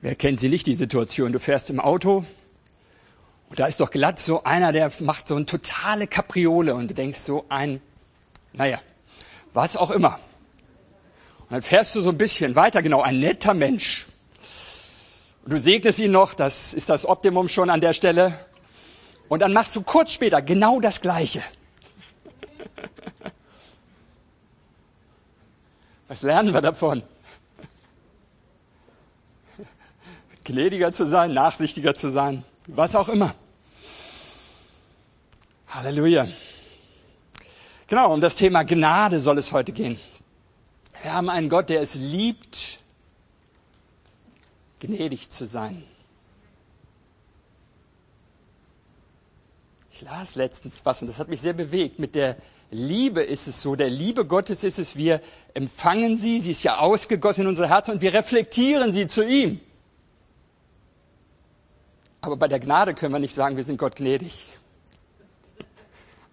Wer 0.00 0.14
kennt 0.14 0.38
sie 0.38 0.48
nicht, 0.48 0.66
die 0.68 0.74
Situation? 0.74 1.32
Du 1.32 1.40
fährst 1.40 1.70
im 1.70 1.80
Auto 1.80 2.24
und 3.48 3.58
da 3.58 3.66
ist 3.66 3.80
doch 3.80 3.90
glatt 3.90 4.20
so 4.20 4.44
einer, 4.44 4.70
der 4.70 4.92
macht 5.00 5.26
so 5.26 5.34
eine 5.34 5.44
totale 5.44 6.06
Kapriole 6.06 6.74
und 6.74 6.90
du 6.90 6.94
denkst 6.94 7.18
so 7.18 7.46
ein, 7.48 7.80
naja, 8.52 8.80
was 9.54 9.76
auch 9.76 9.90
immer. 9.90 10.20
Und 11.40 11.50
dann 11.50 11.62
fährst 11.62 11.96
du 11.96 12.00
so 12.00 12.10
ein 12.10 12.18
bisschen 12.18 12.54
weiter, 12.54 12.80
genau, 12.80 13.02
ein 13.02 13.18
netter 13.18 13.54
Mensch. 13.54 14.06
Und 15.44 15.52
du 15.52 15.58
segnest 15.58 15.98
ihn 15.98 16.12
noch, 16.12 16.34
das 16.34 16.74
ist 16.74 16.88
das 16.90 17.04
Optimum 17.04 17.48
schon 17.48 17.68
an 17.68 17.80
der 17.80 17.92
Stelle. 17.92 18.38
Und 19.28 19.40
dann 19.40 19.52
machst 19.52 19.74
du 19.74 19.82
kurz 19.82 20.12
später 20.12 20.42
genau 20.42 20.78
das 20.78 21.00
Gleiche. 21.00 21.42
Was 26.06 26.22
lernen 26.22 26.54
wir 26.54 26.60
davon? 26.60 27.02
Gnädiger 30.48 30.92
zu 30.92 31.06
sein, 31.06 31.34
nachsichtiger 31.34 31.94
zu 31.94 32.08
sein, 32.08 32.42
was 32.66 32.96
auch 32.96 33.10
immer. 33.10 33.34
Halleluja. 35.68 36.26
Genau, 37.86 38.14
um 38.14 38.22
das 38.22 38.34
Thema 38.34 38.62
Gnade 38.62 39.20
soll 39.20 39.36
es 39.36 39.52
heute 39.52 39.72
gehen. 39.72 40.00
Wir 41.02 41.12
haben 41.12 41.28
einen 41.28 41.50
Gott, 41.50 41.68
der 41.68 41.82
es 41.82 41.94
liebt, 41.94 42.78
gnädig 44.80 45.28
zu 45.28 45.46
sein. 45.46 45.84
Ich 49.92 50.00
las 50.00 50.34
letztens 50.34 50.80
was 50.84 51.02
und 51.02 51.08
das 51.08 51.18
hat 51.18 51.28
mich 51.28 51.42
sehr 51.42 51.52
bewegt. 51.52 51.98
Mit 51.98 52.14
der 52.14 52.36
Liebe 52.70 53.20
ist 53.20 53.48
es 53.48 53.60
so, 53.60 53.76
der 53.76 53.90
Liebe 53.90 54.24
Gottes 54.24 54.64
ist 54.64 54.78
es, 54.78 54.96
wir 54.96 55.20
empfangen 55.52 56.16
sie, 56.16 56.40
sie 56.40 56.52
ist 56.52 56.62
ja 56.62 56.78
ausgegossen 56.78 57.42
in 57.42 57.48
unser 57.48 57.68
Herz 57.68 57.90
und 57.90 58.00
wir 58.00 58.14
reflektieren 58.14 58.92
sie 58.92 59.08
zu 59.08 59.26
ihm. 59.26 59.60
Aber 62.20 62.36
bei 62.36 62.48
der 62.48 62.60
Gnade 62.60 62.94
können 62.94 63.12
wir 63.12 63.20
nicht 63.20 63.34
sagen, 63.34 63.56
wir 63.56 63.64
sind 63.64 63.78
Gott 63.78 63.96
gnädig. 63.96 64.46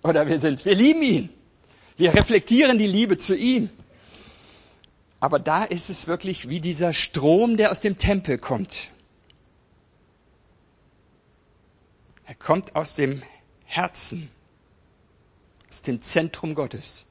Oder 0.03 0.27
wir 0.27 0.39
sind, 0.39 0.65
wir 0.65 0.75
lieben 0.75 1.01
ihn. 1.01 1.29
Wir 1.97 2.13
reflektieren 2.13 2.77
die 2.77 2.87
Liebe 2.87 3.17
zu 3.17 3.35
ihm. 3.35 3.69
Aber 5.19 5.39
da 5.39 5.63
ist 5.63 5.89
es 5.89 6.07
wirklich 6.07 6.49
wie 6.49 6.59
dieser 6.59 6.93
Strom, 6.93 7.57
der 7.57 7.71
aus 7.71 7.79
dem 7.79 7.97
Tempel 7.97 8.37
kommt. 8.37 8.91
Er 12.25 12.35
kommt 12.35 12.75
aus 12.75 12.95
dem 12.95 13.23
Herzen, 13.65 14.29
aus 15.69 15.81
dem 15.81 16.01
Zentrum 16.01 16.55
Gottes. 16.55 17.05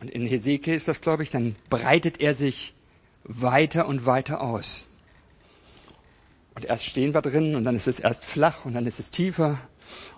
Und 0.00 0.10
in 0.10 0.26
Hesekiel 0.26 0.74
ist 0.74 0.88
das, 0.88 1.00
glaube 1.00 1.22
ich, 1.22 1.30
dann 1.30 1.54
breitet 1.70 2.20
er 2.20 2.34
sich 2.34 2.74
weiter 3.24 3.86
und 3.86 4.04
weiter 4.04 4.40
aus. 4.40 4.86
Und 6.54 6.64
erst 6.64 6.84
stehen 6.84 7.14
wir 7.14 7.22
drin 7.22 7.54
und 7.56 7.64
dann 7.64 7.76
ist 7.76 7.88
es 7.88 7.98
erst 7.98 8.24
flach 8.24 8.64
und 8.64 8.74
dann 8.74 8.86
ist 8.86 8.98
es 8.98 9.10
tiefer. 9.10 9.58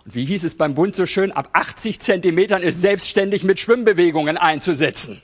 Und 0.04 0.14
wie 0.14 0.24
hieß 0.24 0.44
es 0.44 0.56
beim 0.56 0.74
Bund 0.74 0.96
so 0.96 1.06
schön, 1.06 1.32
ab 1.32 1.50
80 1.52 2.00
Zentimetern 2.00 2.62
ist 2.62 2.80
selbstständig 2.80 3.44
mit 3.44 3.60
Schwimmbewegungen 3.60 4.36
einzusetzen. 4.36 5.22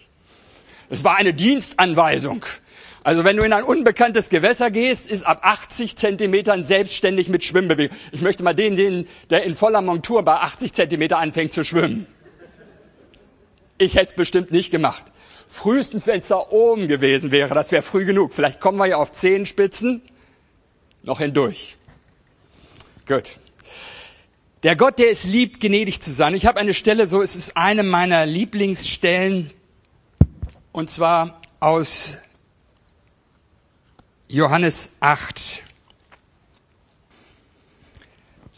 Es 0.89 1.05
war 1.05 1.17
eine 1.17 1.35
Dienstanweisung. 1.35 2.45
Also 3.03 3.25
wenn 3.25 3.37
du 3.37 3.45
in 3.45 3.53
ein 3.53 3.65
unbekanntes 3.65 4.29
Gewässer 4.29 4.71
gehst, 4.71 5.11
ist 5.11 5.23
ab 5.23 5.41
80 5.43 5.97
Zentimetern 5.97 6.63
selbstständig 6.65 7.29
mit 7.29 7.45
Schwimmbewegung. 7.45 7.97
Ich 8.13 8.21
möchte 8.21 8.43
mal 8.43 8.55
den 8.55 8.77
sehen, 8.77 9.09
der 9.31 9.45
in 9.45 9.57
voller 9.57 9.81
Montur 9.81 10.23
bei 10.23 10.35
80 10.35 10.75
Zentimeter 10.75 11.19
anfängt 11.19 11.53
zu 11.53 11.65
schwimmen. 11.65 12.07
Ich 13.79 13.95
hätte 13.95 14.11
es 14.11 14.15
bestimmt 14.15 14.51
nicht 14.51 14.71
gemacht. 14.71 15.05
Frühestens, 15.49 16.07
wenn 16.07 16.19
es 16.19 16.29
da 16.29 16.45
oben 16.51 16.89
gewesen 16.89 17.31
wäre, 17.31 17.55
das 17.55 17.73
wäre 17.73 17.83
früh 17.83 18.05
genug. 18.05 18.35
Vielleicht 18.35 18.61
kommen 18.61 18.79
wir 18.79 18.87
ja 18.87 18.97
auf 18.97 19.13
Zehenspitzen 19.13 20.03
noch 21.03 21.19
hindurch. 21.19 21.77
Gut. 23.07 23.39
Der 24.63 24.77
Gott, 24.77 24.99
der 24.99 25.11
es 25.11 25.25
liebt, 25.25 25.61
gnädig 25.61 26.03
zu 26.03 26.13
sein. 26.13 26.35
Ich 26.35 26.45
habe 26.45 26.61
eine 26.61 26.75
Stelle, 26.75 27.07
so 27.07 27.23
es 27.23 27.35
ist 27.35 27.57
eine 27.57 27.83
meiner 27.83 28.27
Lieblingsstellen, 28.27 29.51
und 30.73 30.91
zwar 30.91 31.41
aus 31.59 32.19
Johannes 34.29 34.93
8. 35.01 35.63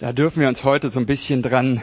Da 0.00 0.12
dürfen 0.12 0.41
wir 0.41 0.48
uns 0.48 0.64
heute 0.64 0.91
so 0.91 0.98
ein 0.98 1.06
bisschen 1.06 1.42
dran 1.42 1.81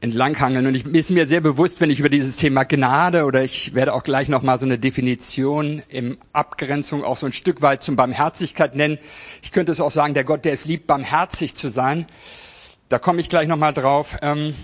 entlanghangeln. 0.00 0.66
Und 0.66 0.74
ich 0.74 0.86
ist 0.86 1.10
mir 1.10 1.26
sehr 1.26 1.40
bewusst, 1.40 1.80
wenn 1.80 1.90
ich 1.90 2.00
über 2.00 2.08
dieses 2.08 2.36
Thema 2.36 2.64
Gnade 2.64 3.24
oder 3.24 3.42
ich 3.42 3.74
werde 3.74 3.94
auch 3.94 4.02
gleich 4.02 4.28
nochmal 4.28 4.58
so 4.58 4.66
eine 4.66 4.78
Definition 4.78 5.82
im 5.88 6.18
Abgrenzung 6.32 7.04
auch 7.04 7.16
so 7.16 7.26
ein 7.26 7.32
Stück 7.32 7.62
weit 7.62 7.82
zum 7.82 7.96
Barmherzigkeit 7.96 8.74
nennen. 8.74 8.98
Ich 9.42 9.52
könnte 9.52 9.72
es 9.72 9.80
auch 9.80 9.90
sagen, 9.90 10.14
der 10.14 10.24
Gott, 10.24 10.44
der 10.44 10.52
es 10.52 10.64
liebt, 10.64 10.86
barmherzig 10.86 11.54
zu 11.54 11.68
sein. 11.68 12.06
Da 12.88 12.98
komme 12.98 13.20
ich 13.20 13.28
gleich 13.28 13.48
nochmal 13.48 13.72
drauf. 13.72 14.16
Ähm, 14.22 14.54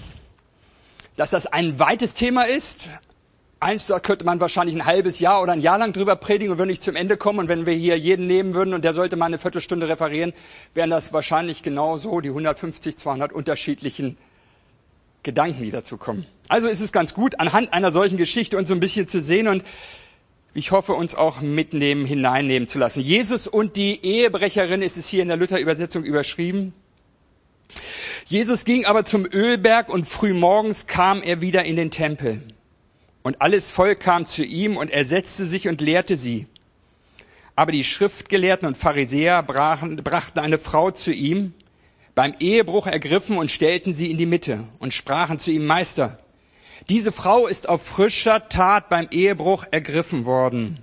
dass 1.17 1.31
das 1.31 1.47
ein 1.47 1.79
weites 1.79 2.15
Thema 2.15 2.45
ist. 2.45 2.89
Eins, 3.61 3.87
da 3.87 4.01
könnte 4.01 4.25
man 4.25 4.41
wahrscheinlich 4.41 4.75
ein 4.75 4.87
halbes 4.87 5.21
Jahr 5.21 5.41
oder 5.41 5.53
ein 5.53 5.61
Jahr 5.61 5.79
lang 5.79 5.93
drüber 5.93 6.17
predigen 6.17 6.53
und 6.53 6.59
würde 6.59 6.71
nicht 6.71 6.83
zum 6.83 6.97
Ende 6.97 7.17
kommen. 7.17 7.39
Und 7.39 7.49
wenn 7.49 7.65
wir 7.65 7.75
hier 7.75 7.97
jeden 7.97 8.27
nehmen 8.27 8.55
würden 8.55 8.75
und 8.75 8.85
der 8.85 8.93
sollte 8.93 9.17
mal 9.17 9.27
eine 9.27 9.39
Viertelstunde 9.39 9.89
referieren, 9.89 10.33
wären 10.75 10.91
das 10.91 11.13
wahrscheinlich 11.13 11.63
genau 11.63 11.97
so 11.97 12.21
die 12.21 12.31
150, 12.31 12.97
200 12.97 13.33
unterschiedlichen 13.33 14.19
Gedanken, 15.23 15.63
die 15.63 15.71
dazu 15.71 15.97
kommen. 15.97 16.27
Also 16.49 16.69
ist 16.69 16.81
es 16.81 16.93
ganz 16.93 17.15
gut, 17.15 17.39
anhand 17.39 17.73
einer 17.73 17.91
solchen 17.91 18.17
Geschichte 18.17 18.57
uns 18.57 18.69
so 18.69 18.75
ein 18.75 18.81
bisschen 18.81 19.09
zu 19.09 19.21
sehen 19.21 19.49
und 19.49 19.65
ich 20.55 20.71
hoffe, 20.71 20.93
uns 20.93 21.15
auch 21.15 21.41
mitnehmen, 21.41 22.05
hineinnehmen 22.05 22.69
zu 22.69 22.79
lassen. 22.79 23.01
Jesus 23.01 23.47
und 23.47 23.77
die 23.77 24.05
Ehebrecherin 24.05 24.83
ist 24.83 24.99
es 24.99 25.09
hier 25.09 25.23
in 25.23 25.29
der 25.29 25.39
Luther-Übersetzung 25.39 26.05
überschrieben. 26.05 26.75
Jesus 28.27 28.65
ging 28.65 28.85
aber 28.85 29.05
zum 29.05 29.25
Ölberg 29.25 29.89
und 29.89 30.07
frühmorgens 30.07 30.87
kam 30.87 31.23
er 31.23 31.41
wieder 31.41 31.65
in 31.65 31.77
den 31.77 31.91
Tempel. 31.91 32.43
Und 33.23 33.41
alles 33.41 33.71
Volk 33.71 34.01
kam 34.01 34.27
zu 34.27 34.45
ihm 34.45 34.77
und 34.77 34.91
er 34.91 35.05
setzte 35.05 35.47
sich 35.47 35.69
und 35.69 35.81
lehrte 35.81 36.17
sie. 36.17 36.47
Aber 37.55 37.73
die 37.73 37.85
Schriftgelehrten 37.85 38.67
und 38.67 38.77
Pharisäer 38.77 39.43
brachten 39.43 40.39
eine 40.39 40.59
Frau 40.59 40.91
zu 40.91 41.13
ihm, 41.13 41.55
beim 42.15 42.35
Ehebruch 42.41 42.87
ergriffen 42.87 43.39
und 43.39 43.51
stellten 43.51 43.95
sie 43.95 44.11
in 44.11 44.19
die 44.19 44.27
Mitte 44.27 44.65
und 44.79 44.95
sprachen 44.95 45.39
zu 45.39 45.51
ihm, 45.51 45.67
Meister, 45.67 46.19
diese 46.89 47.13
Frau 47.13 47.47
ist 47.47 47.69
auf 47.69 47.83
frischer 47.83 48.49
Tat 48.49 48.89
beim 48.89 49.09
Ehebruch 49.11 49.65
ergriffen 49.71 50.27
worden. 50.27 50.79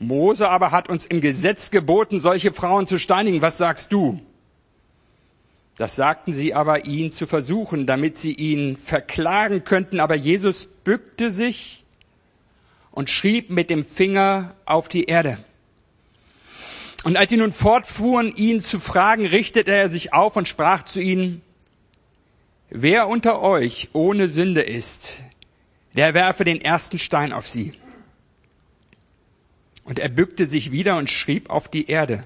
Mose 0.00 0.48
aber 0.48 0.70
hat 0.70 0.88
uns 0.88 1.06
im 1.06 1.20
Gesetz 1.20 1.70
geboten, 1.70 2.20
solche 2.20 2.52
Frauen 2.52 2.86
zu 2.86 2.98
steinigen. 2.98 3.42
Was 3.42 3.58
sagst 3.58 3.92
du? 3.92 4.20
Das 5.76 5.96
sagten 5.96 6.32
sie 6.32 6.54
aber, 6.54 6.86
ihn 6.86 7.10
zu 7.10 7.26
versuchen, 7.26 7.86
damit 7.86 8.16
sie 8.16 8.32
ihn 8.32 8.76
verklagen 8.76 9.64
könnten. 9.64 10.00
Aber 10.00 10.14
Jesus 10.14 10.66
bückte 10.66 11.30
sich 11.30 11.84
und 12.90 13.10
schrieb 13.10 13.50
mit 13.50 13.70
dem 13.70 13.84
Finger 13.84 14.54
auf 14.64 14.88
die 14.88 15.04
Erde. 15.04 15.38
Und 17.04 17.16
als 17.16 17.30
sie 17.30 17.36
nun 17.36 17.52
fortfuhren, 17.52 18.34
ihn 18.34 18.60
zu 18.60 18.80
fragen, 18.80 19.26
richtete 19.26 19.70
er 19.70 19.88
sich 19.88 20.12
auf 20.12 20.36
und 20.36 20.48
sprach 20.48 20.84
zu 20.84 21.00
ihnen, 21.00 21.42
wer 22.70 23.08
unter 23.08 23.40
euch 23.40 23.90
ohne 23.92 24.28
Sünde 24.28 24.62
ist, 24.62 25.20
der 25.94 26.14
werfe 26.14 26.44
den 26.44 26.60
ersten 26.60 26.98
Stein 26.98 27.32
auf 27.32 27.46
sie. 27.46 27.74
Und 29.84 29.98
er 29.98 30.08
bückte 30.08 30.46
sich 30.46 30.70
wieder 30.70 30.98
und 30.98 31.08
schrieb 31.08 31.50
auf 31.50 31.68
die 31.68 31.88
Erde. 31.88 32.24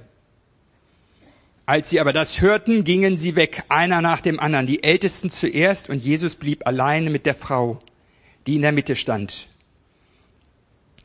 Als 1.65 1.91
sie 1.91 2.01
aber 2.01 2.13
das 2.13 2.41
hörten, 2.41 2.83
gingen 2.83 3.17
sie 3.17 3.37
weg, 3.37 3.63
einer 3.69 4.03
nach 4.03 4.21
dem 4.21 4.41
anderen, 4.41 4.67
die 4.67 4.83
Ältesten 4.83 5.31
zuerst, 5.31 5.89
und 5.89 6.03
Jesus 6.03 6.35
blieb 6.35 6.67
alleine 6.67 7.09
mit 7.09 7.25
der 7.25 7.37
Frau, 7.37 7.81
die 8.47 8.57
in 8.57 8.63
der 8.63 8.73
Mitte 8.73 8.97
stand. 8.97 9.47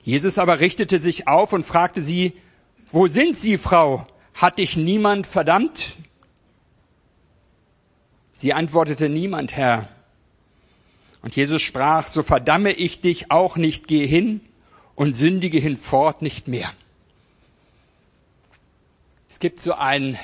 Jesus 0.01 0.39
aber 0.39 0.59
richtete 0.59 0.99
sich 0.99 1.27
auf 1.27 1.53
und 1.53 1.63
fragte 1.63 2.01
sie, 2.01 2.33
wo 2.91 3.07
sind 3.07 3.35
Sie, 3.35 3.57
Frau? 3.57 4.07
Hat 4.33 4.59
dich 4.59 4.77
niemand 4.77 5.27
verdammt? 5.27 5.95
Sie 8.33 8.53
antwortete, 8.53 9.09
niemand, 9.09 9.55
Herr. 9.55 9.89
Und 11.21 11.35
Jesus 11.35 11.61
sprach, 11.61 12.07
so 12.07 12.23
verdamme 12.23 12.71
ich 12.71 13.01
dich 13.01 13.31
auch 13.31 13.57
nicht, 13.57 13.87
geh 13.87 14.05
hin 14.05 14.41
und 14.95 15.13
sündige 15.13 15.57
hinfort 15.59 16.21
nicht 16.21 16.47
mehr. 16.47 16.71
Es 19.29 19.39
gibt 19.39 19.59
so 19.59 19.73
einen 19.73 20.17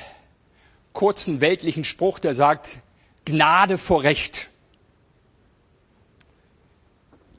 kurzen 0.92 1.40
weltlichen 1.40 1.84
Spruch, 1.84 2.18
der 2.18 2.34
sagt, 2.34 2.78
Gnade 3.24 3.78
vor 3.78 4.02
Recht. 4.02 4.48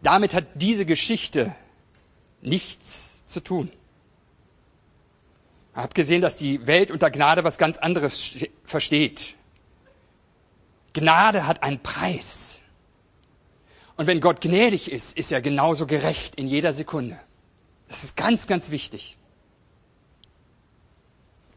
Damit 0.04 0.34
hat 0.34 0.46
diese 0.56 0.86
Geschichte 0.86 1.56
nichts 2.42 3.26
zu 3.26 3.40
tun. 3.40 3.72
Ich 5.76 5.82
habe 5.82 5.94
gesehen, 5.94 6.22
dass 6.22 6.38
die 6.38 6.66
Welt 6.68 6.90
unter 6.90 7.12
Gnade 7.12 7.44
was 7.44 7.58
ganz 7.58 7.76
anderes 7.76 8.38
versteht. 8.64 9.36
Gnade 10.94 11.46
hat 11.46 11.64
einen 11.64 11.84
Preis. 11.84 12.62
Und 13.98 14.08
wenn 14.08 14.22
Gott 14.22 14.40
gnädig 14.40 14.90
ist, 14.90 15.18
ist 15.18 15.34
er 15.34 15.42
genauso 15.42 15.86
gerecht 15.86 16.36
in 16.36 16.48
jeder 16.48 16.72
Sekunde. 16.72 17.20
Das 17.90 18.06
ist 18.06 18.16
ganz, 18.16 18.48
ganz 18.48 18.72
wichtig. 18.72 19.18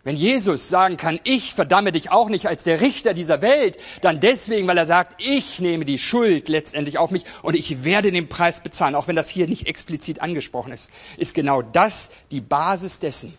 Wenn 0.02 0.16
Jesus 0.16 0.68
sagen 0.68 0.96
kann, 0.96 1.20
ich 1.22 1.54
verdamme 1.54 1.92
dich 1.92 2.10
auch 2.10 2.28
nicht 2.28 2.48
als 2.48 2.64
der 2.64 2.80
Richter 2.80 3.14
dieser 3.14 3.40
Welt, 3.40 3.78
dann 4.00 4.18
deswegen, 4.18 4.66
weil 4.66 4.78
er 4.78 4.86
sagt, 4.86 5.22
ich 5.22 5.60
nehme 5.60 5.84
die 5.84 5.98
Schuld 5.98 6.48
letztendlich 6.48 6.98
auf 6.98 7.12
mich 7.12 7.24
und 7.42 7.54
ich 7.54 7.84
werde 7.84 8.10
den 8.10 8.28
Preis 8.28 8.64
bezahlen, 8.64 8.96
auch 8.96 9.06
wenn 9.06 9.16
das 9.16 9.28
hier 9.28 9.46
nicht 9.46 9.68
explizit 9.68 10.20
angesprochen 10.22 10.72
ist, 10.72 10.90
ist 11.18 11.34
genau 11.34 11.62
das 11.62 12.10
die 12.32 12.40
Basis 12.40 12.98
dessen, 12.98 13.36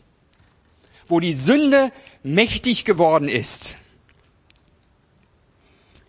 wo 1.10 1.20
die 1.20 1.34
Sünde 1.34 1.92
mächtig 2.24 2.86
geworden 2.86 3.28
ist, 3.28 3.76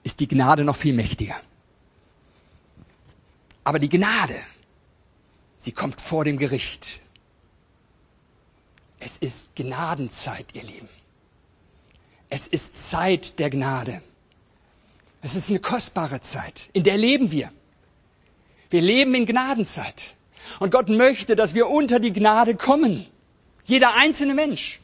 ist 0.04 0.20
die 0.20 0.28
Gnade 0.28 0.64
noch 0.64 0.76
viel 0.76 0.92
mächtiger. 0.92 1.40
Aber 3.64 3.78
die 3.78 3.88
Gnade, 3.88 4.36
sie 5.58 5.72
kommt 5.72 6.00
vor 6.00 6.24
dem 6.24 6.38
Gericht. 6.38 7.00
Es 8.98 9.16
ist 9.16 9.56
Gnadenzeit, 9.56 10.46
ihr 10.52 10.62
Lieben. 10.62 10.88
Es 12.28 12.46
ist 12.46 12.90
Zeit 12.90 13.38
der 13.38 13.50
Gnade. 13.50 14.02
Es 15.22 15.34
ist 15.34 15.50
eine 15.50 15.60
kostbare 15.60 16.20
Zeit. 16.20 16.70
In 16.72 16.84
der 16.84 16.96
leben 16.96 17.30
wir. 17.30 17.52
Wir 18.70 18.80
leben 18.80 19.14
in 19.14 19.26
Gnadenzeit. 19.26 20.14
Und 20.58 20.70
Gott 20.70 20.88
möchte, 20.88 21.36
dass 21.36 21.54
wir 21.54 21.68
unter 21.68 22.00
die 22.00 22.12
Gnade 22.12 22.54
kommen. 22.54 23.06
Jeder 23.64 23.94
einzelne 23.94 24.34
Mensch. 24.34 24.79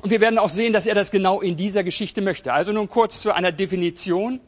Und 0.00 0.10
wir 0.10 0.20
werden 0.20 0.38
auch 0.38 0.48
sehen, 0.48 0.72
dass 0.72 0.86
er 0.86 0.94
das 0.94 1.10
genau 1.10 1.40
in 1.40 1.56
dieser 1.56 1.84
Geschichte 1.84 2.22
möchte. 2.22 2.52
Also 2.52 2.72
nun 2.72 2.88
kurz 2.88 3.20
zu 3.20 3.32
einer 3.32 3.52
Definition. 3.52 4.40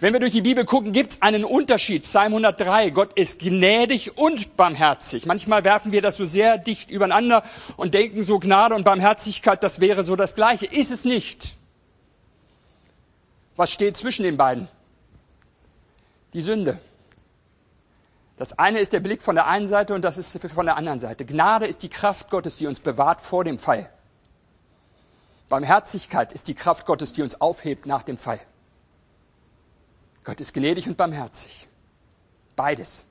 Wenn 0.00 0.12
wir 0.12 0.20
durch 0.20 0.32
die 0.32 0.42
Bibel 0.42 0.64
gucken, 0.64 0.92
gibt 0.92 1.12
es 1.12 1.22
einen 1.22 1.44
Unterschied. 1.44 2.04
Psalm 2.04 2.28
103, 2.28 2.90
Gott 2.90 3.14
ist 3.14 3.40
gnädig 3.40 4.16
und 4.16 4.56
barmherzig. 4.56 5.26
Manchmal 5.26 5.64
werfen 5.64 5.90
wir 5.90 6.02
das 6.02 6.16
so 6.16 6.24
sehr 6.24 6.56
dicht 6.56 6.88
übereinander 6.88 7.42
und 7.76 7.94
denken 7.94 8.22
so 8.22 8.38
Gnade 8.38 8.76
und 8.76 8.84
Barmherzigkeit, 8.84 9.64
das 9.64 9.80
wäre 9.80 10.04
so 10.04 10.14
das 10.14 10.36
Gleiche. 10.36 10.66
Ist 10.66 10.92
es 10.92 11.04
nicht. 11.04 11.54
Was 13.56 13.72
steht 13.72 13.96
zwischen 13.96 14.22
den 14.22 14.36
beiden? 14.36 14.68
Die 16.32 16.42
Sünde. 16.42 16.78
Das 18.38 18.56
eine 18.56 18.78
ist 18.78 18.92
der 18.92 19.00
Blick 19.00 19.22
von 19.22 19.34
der 19.34 19.48
einen 19.48 19.66
Seite 19.66 19.94
und 19.94 20.02
das 20.02 20.16
ist 20.16 20.38
von 20.52 20.64
der 20.64 20.76
anderen 20.76 21.00
Seite. 21.00 21.24
Gnade 21.24 21.66
ist 21.66 21.82
die 21.82 21.88
Kraft 21.88 22.30
Gottes, 22.30 22.56
die 22.56 22.68
uns 22.68 22.78
bewahrt 22.78 23.20
vor 23.20 23.42
dem 23.42 23.58
Fall. 23.58 23.90
Barmherzigkeit 25.48 26.32
ist 26.32 26.46
die 26.46 26.54
Kraft 26.54 26.86
Gottes, 26.86 27.12
die 27.12 27.22
uns 27.22 27.40
aufhebt 27.40 27.86
nach 27.86 28.02
dem 28.02 28.16
Fall. 28.16 28.38
Gott 30.22 30.40
ist 30.40 30.54
gnädig 30.54 30.88
und 30.88 30.96
barmherzig. 30.96 31.66
Beides. 32.54 33.04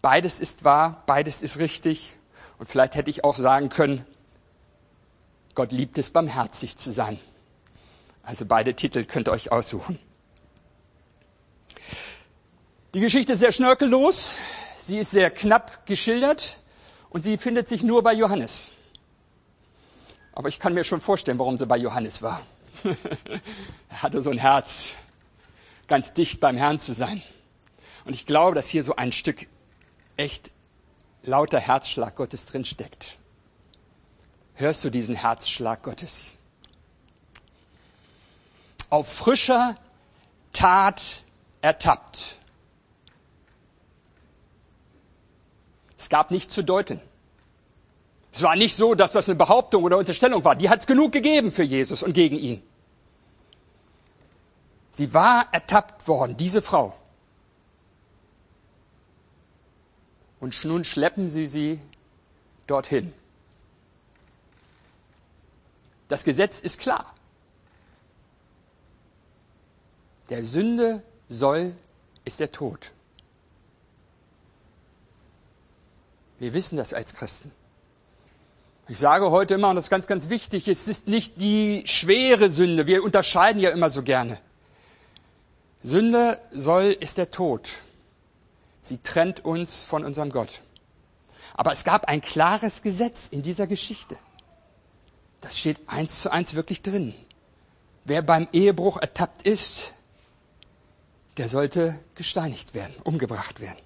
Beides 0.00 0.38
ist 0.38 0.62
wahr, 0.62 1.02
beides 1.06 1.42
ist 1.42 1.58
richtig. 1.58 2.16
Und 2.58 2.66
vielleicht 2.66 2.94
hätte 2.94 3.10
ich 3.10 3.24
auch 3.24 3.36
sagen 3.36 3.68
können, 3.68 4.06
Gott 5.56 5.72
liebt 5.72 5.98
es, 5.98 6.10
barmherzig 6.10 6.76
zu 6.76 6.92
sein. 6.92 7.18
Also 8.22 8.44
beide 8.44 8.74
Titel 8.74 9.04
könnt 9.04 9.28
ihr 9.28 9.32
euch 9.32 9.50
aussuchen. 9.50 9.98
Die 12.94 13.00
Geschichte 13.00 13.32
ist 13.32 13.40
sehr 13.40 13.52
schnörkellos, 13.52 14.34
sie 14.78 14.98
ist 14.98 15.10
sehr 15.10 15.30
knapp 15.30 15.84
geschildert 15.86 16.56
und 17.10 17.22
sie 17.22 17.36
findet 17.36 17.68
sich 17.68 17.82
nur 17.82 18.02
bei 18.02 18.14
Johannes. 18.14 18.70
Aber 20.32 20.48
ich 20.48 20.58
kann 20.58 20.72
mir 20.72 20.84
schon 20.84 21.00
vorstellen, 21.00 21.38
warum 21.38 21.58
sie 21.58 21.66
bei 21.66 21.76
Johannes 21.76 22.22
war. 22.22 22.40
er 23.88 24.02
hatte 24.02 24.22
so 24.22 24.30
ein 24.30 24.38
Herz 24.38 24.92
ganz 25.88 26.12
dicht 26.12 26.40
beim 26.40 26.56
Herrn 26.56 26.78
zu 26.78 26.92
sein. 26.92 27.22
Und 28.04 28.14
ich 28.14 28.26
glaube, 28.26 28.54
dass 28.54 28.68
hier 28.68 28.84
so 28.84 28.96
ein 28.96 29.12
Stück 29.12 29.46
echt 30.16 30.50
lauter 31.22 31.58
Herzschlag 31.60 32.14
Gottes 32.14 32.46
drinsteckt. 32.46 33.18
Hörst 34.54 34.84
du 34.84 34.90
diesen 34.90 35.16
Herzschlag 35.16 35.82
Gottes? 35.82 36.36
Auf 38.88 39.12
frischer 39.12 39.76
Tat 40.52 41.22
ertappt. 41.60 42.35
Es 45.98 46.08
gab 46.08 46.30
nichts 46.30 46.52
zu 46.54 46.62
deuten. 46.62 47.00
Es 48.32 48.42
war 48.42 48.54
nicht 48.54 48.76
so, 48.76 48.94
dass 48.94 49.12
das 49.12 49.28
eine 49.28 49.36
Behauptung 49.36 49.84
oder 49.84 49.96
Unterstellung 49.96 50.44
war. 50.44 50.56
Die 50.56 50.68
hat 50.68 50.80
es 50.80 50.86
genug 50.86 51.12
gegeben 51.12 51.50
für 51.50 51.62
Jesus 51.62 52.02
und 52.02 52.12
gegen 52.12 52.36
ihn. 52.36 52.62
Sie 54.92 55.12
war 55.14 55.48
ertappt 55.52 56.06
worden, 56.06 56.36
diese 56.36 56.62
Frau. 56.62 56.94
Und 60.40 60.64
nun 60.64 60.84
schleppen 60.84 61.28
sie 61.28 61.46
sie 61.46 61.80
dorthin. 62.66 63.12
Das 66.08 66.24
Gesetz 66.24 66.60
ist 66.60 66.78
klar. 66.78 67.14
Der 70.28 70.44
Sünde 70.44 71.02
soll 71.28 71.74
ist 72.24 72.40
der 72.40 72.52
Tod. 72.52 72.92
Wir 76.38 76.52
wissen 76.52 76.76
das 76.76 76.92
als 76.92 77.14
Christen. 77.14 77.52
Ich 78.88 78.98
sage 78.98 79.30
heute 79.30 79.54
immer, 79.54 79.70
und 79.70 79.76
das 79.76 79.86
ist 79.86 79.90
ganz, 79.90 80.06
ganz 80.06 80.28
wichtig, 80.28 80.68
es 80.68 80.86
ist 80.86 81.08
nicht 81.08 81.40
die 81.40 81.82
schwere 81.86 82.50
Sünde. 82.50 82.86
Wir 82.86 83.02
unterscheiden 83.02 83.60
ja 83.60 83.70
immer 83.70 83.90
so 83.90 84.02
gerne. 84.02 84.38
Sünde 85.82 86.40
soll 86.52 86.96
ist 87.00 87.18
der 87.18 87.30
Tod. 87.30 87.68
Sie 88.82 88.98
trennt 88.98 89.44
uns 89.44 89.82
von 89.82 90.04
unserem 90.04 90.30
Gott. 90.30 90.60
Aber 91.54 91.72
es 91.72 91.84
gab 91.84 92.06
ein 92.06 92.20
klares 92.20 92.82
Gesetz 92.82 93.28
in 93.28 93.42
dieser 93.42 93.66
Geschichte. 93.66 94.16
Das 95.40 95.58
steht 95.58 95.78
eins 95.88 96.22
zu 96.22 96.30
eins 96.30 96.54
wirklich 96.54 96.82
drin. 96.82 97.14
Wer 98.04 98.22
beim 98.22 98.46
Ehebruch 98.52 98.98
ertappt 98.98 99.42
ist, 99.42 99.92
der 101.38 101.48
sollte 101.48 101.98
gesteinigt 102.14 102.74
werden, 102.74 102.94
umgebracht 103.02 103.60
werden. 103.60 103.78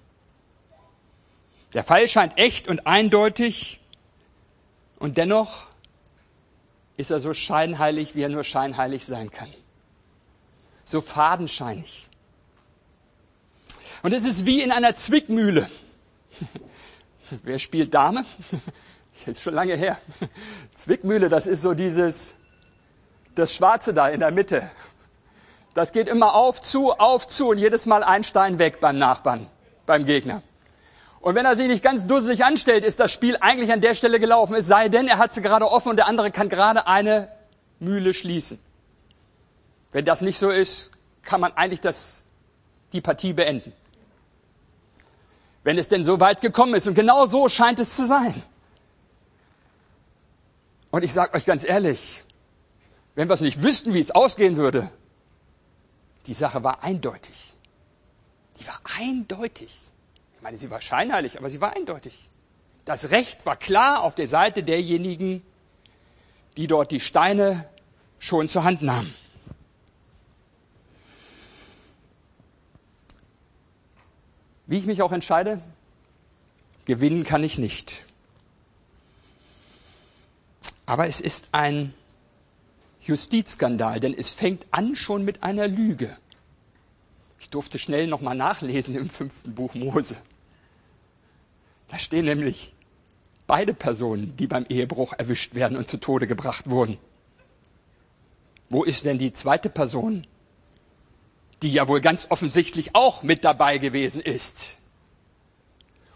Der 1.73 1.83
Fall 1.83 2.07
scheint 2.07 2.37
echt 2.37 2.67
und 2.67 2.87
eindeutig 2.87 3.79
und 4.99 5.17
dennoch 5.17 5.67
ist 6.97 7.11
er 7.11 7.19
so 7.19 7.33
scheinheilig, 7.33 8.15
wie 8.15 8.23
er 8.23 8.29
nur 8.29 8.43
scheinheilig 8.43 9.05
sein 9.05 9.31
kann 9.31 9.49
so 10.91 11.01
fadenscheinig. 11.01 12.07
Und 14.03 14.13
es 14.13 14.25
ist 14.25 14.45
wie 14.45 14.61
in 14.61 14.71
einer 14.71 14.93
Zwickmühle. 14.93 15.69
Wer 17.43 17.59
spielt 17.59 17.93
Dame? 17.93 18.25
Jetzt 19.25 19.41
schon 19.41 19.53
lange 19.53 19.75
her. 19.75 19.97
Zwickmühle, 20.73 21.29
das 21.29 21.47
ist 21.47 21.61
so 21.61 21.73
dieses, 21.73 22.35
das 23.35 23.53
Schwarze 23.53 23.93
da 23.93 24.09
in 24.09 24.19
der 24.19 24.31
Mitte. 24.31 24.69
Das 25.73 25.93
geht 25.93 26.09
immer 26.09 26.33
auf, 26.35 26.61
zu, 26.61 26.91
auf, 26.91 27.27
zu 27.27 27.49
und 27.49 27.57
jedes 27.57 27.85
Mal 27.85 28.03
ein 28.03 28.23
Stein 28.23 28.59
weg 28.59 28.81
beim 28.81 28.97
Nachbarn, 28.97 29.47
beim 29.85 30.05
Gegner. 30.05 30.41
Und 31.21 31.35
wenn 31.35 31.45
er 31.45 31.55
sich 31.55 31.67
nicht 31.67 31.83
ganz 31.83 32.07
dusselig 32.07 32.43
anstellt, 32.43 32.83
ist 32.83 32.99
das 32.99 33.11
Spiel 33.11 33.37
eigentlich 33.39 33.71
an 33.71 33.79
der 33.79 33.93
Stelle 33.93 34.19
gelaufen. 34.19 34.55
Es 34.55 34.65
sei 34.65 34.89
denn, 34.89 35.07
er 35.07 35.19
hat 35.19 35.35
sie 35.35 35.43
gerade 35.43 35.69
offen 35.69 35.89
und 35.89 35.97
der 35.97 36.07
andere 36.07 36.31
kann 36.31 36.49
gerade 36.49 36.87
eine 36.87 37.29
Mühle 37.79 38.13
schließen. 38.13 38.59
Wenn 39.91 40.03
das 40.03 40.21
nicht 40.21 40.39
so 40.39 40.49
ist, 40.49 40.91
kann 41.21 41.39
man 41.39 41.53
eigentlich 41.53 41.81
das, 41.81 42.23
die 42.91 43.01
Partie 43.01 43.33
beenden. 43.33 43.71
Wenn 45.63 45.77
es 45.77 45.89
denn 45.89 46.03
so 46.03 46.19
weit 46.19 46.41
gekommen 46.41 46.73
ist. 46.73 46.87
Und 46.87 46.95
genau 46.95 47.27
so 47.27 47.47
scheint 47.49 47.79
es 47.79 47.95
zu 47.95 48.07
sein. 48.07 48.41
Und 50.89 51.03
ich 51.03 51.13
sage 51.13 51.35
euch 51.35 51.45
ganz 51.45 51.63
ehrlich, 51.63 52.23
wenn 53.13 53.29
wir 53.29 53.35
es 53.35 53.41
nicht 53.41 53.61
wüssten, 53.61 53.93
wie 53.93 53.99
es 53.99 54.09
ausgehen 54.09 54.57
würde, 54.57 54.89
die 56.25 56.33
Sache 56.33 56.63
war 56.63 56.83
eindeutig. 56.83 57.53
Die 58.59 58.67
war 58.67 58.79
eindeutig. 58.99 59.90
Ich 60.41 60.43
meine, 60.43 60.57
sie 60.57 60.71
war 60.71 60.81
scheinheilig, 60.81 61.37
aber 61.37 61.51
sie 61.51 61.61
war 61.61 61.75
eindeutig. 61.75 62.27
Das 62.83 63.11
Recht 63.11 63.45
war 63.45 63.55
klar 63.55 64.01
auf 64.01 64.15
der 64.15 64.27
Seite 64.27 64.63
derjenigen, 64.63 65.43
die 66.57 66.65
dort 66.65 66.89
die 66.89 66.99
Steine 66.99 67.69
schon 68.17 68.49
zur 68.49 68.63
Hand 68.63 68.81
nahmen. 68.81 69.13
Wie 74.65 74.79
ich 74.79 74.87
mich 74.87 75.03
auch 75.03 75.11
entscheide, 75.11 75.61
gewinnen 76.85 77.23
kann 77.23 77.43
ich 77.43 77.59
nicht. 77.59 78.03
Aber 80.87 81.05
es 81.05 81.21
ist 81.21 81.49
ein 81.51 81.93
Justizskandal, 83.01 83.99
denn 83.99 84.15
es 84.15 84.31
fängt 84.31 84.65
an 84.71 84.95
schon 84.95 85.23
mit 85.23 85.43
einer 85.43 85.67
Lüge. 85.67 86.17
Ich 87.39 87.51
durfte 87.51 87.77
schnell 87.77 88.07
nochmal 88.07 88.33
nachlesen 88.33 88.95
im 88.95 89.07
fünften 89.07 89.53
Buch 89.53 89.75
Mose. 89.75 90.17
Da 91.91 91.99
stehen 91.99 92.25
nämlich 92.25 92.73
beide 93.47 93.73
Personen, 93.73 94.35
die 94.37 94.47
beim 94.47 94.65
Ehebruch 94.69 95.13
erwischt 95.17 95.53
werden 95.53 95.77
und 95.77 95.87
zu 95.87 95.97
Tode 95.97 96.25
gebracht 96.25 96.69
wurden. 96.69 96.97
Wo 98.69 98.83
ist 98.83 99.05
denn 99.05 99.19
die 99.19 99.33
zweite 99.33 99.69
Person, 99.69 100.25
die 101.61 101.71
ja 101.73 101.87
wohl 101.87 102.01
ganz 102.01 102.27
offensichtlich 102.29 102.95
auch 102.95 103.23
mit 103.23 103.43
dabei 103.43 103.77
gewesen 103.77 104.21
ist. 104.21 104.77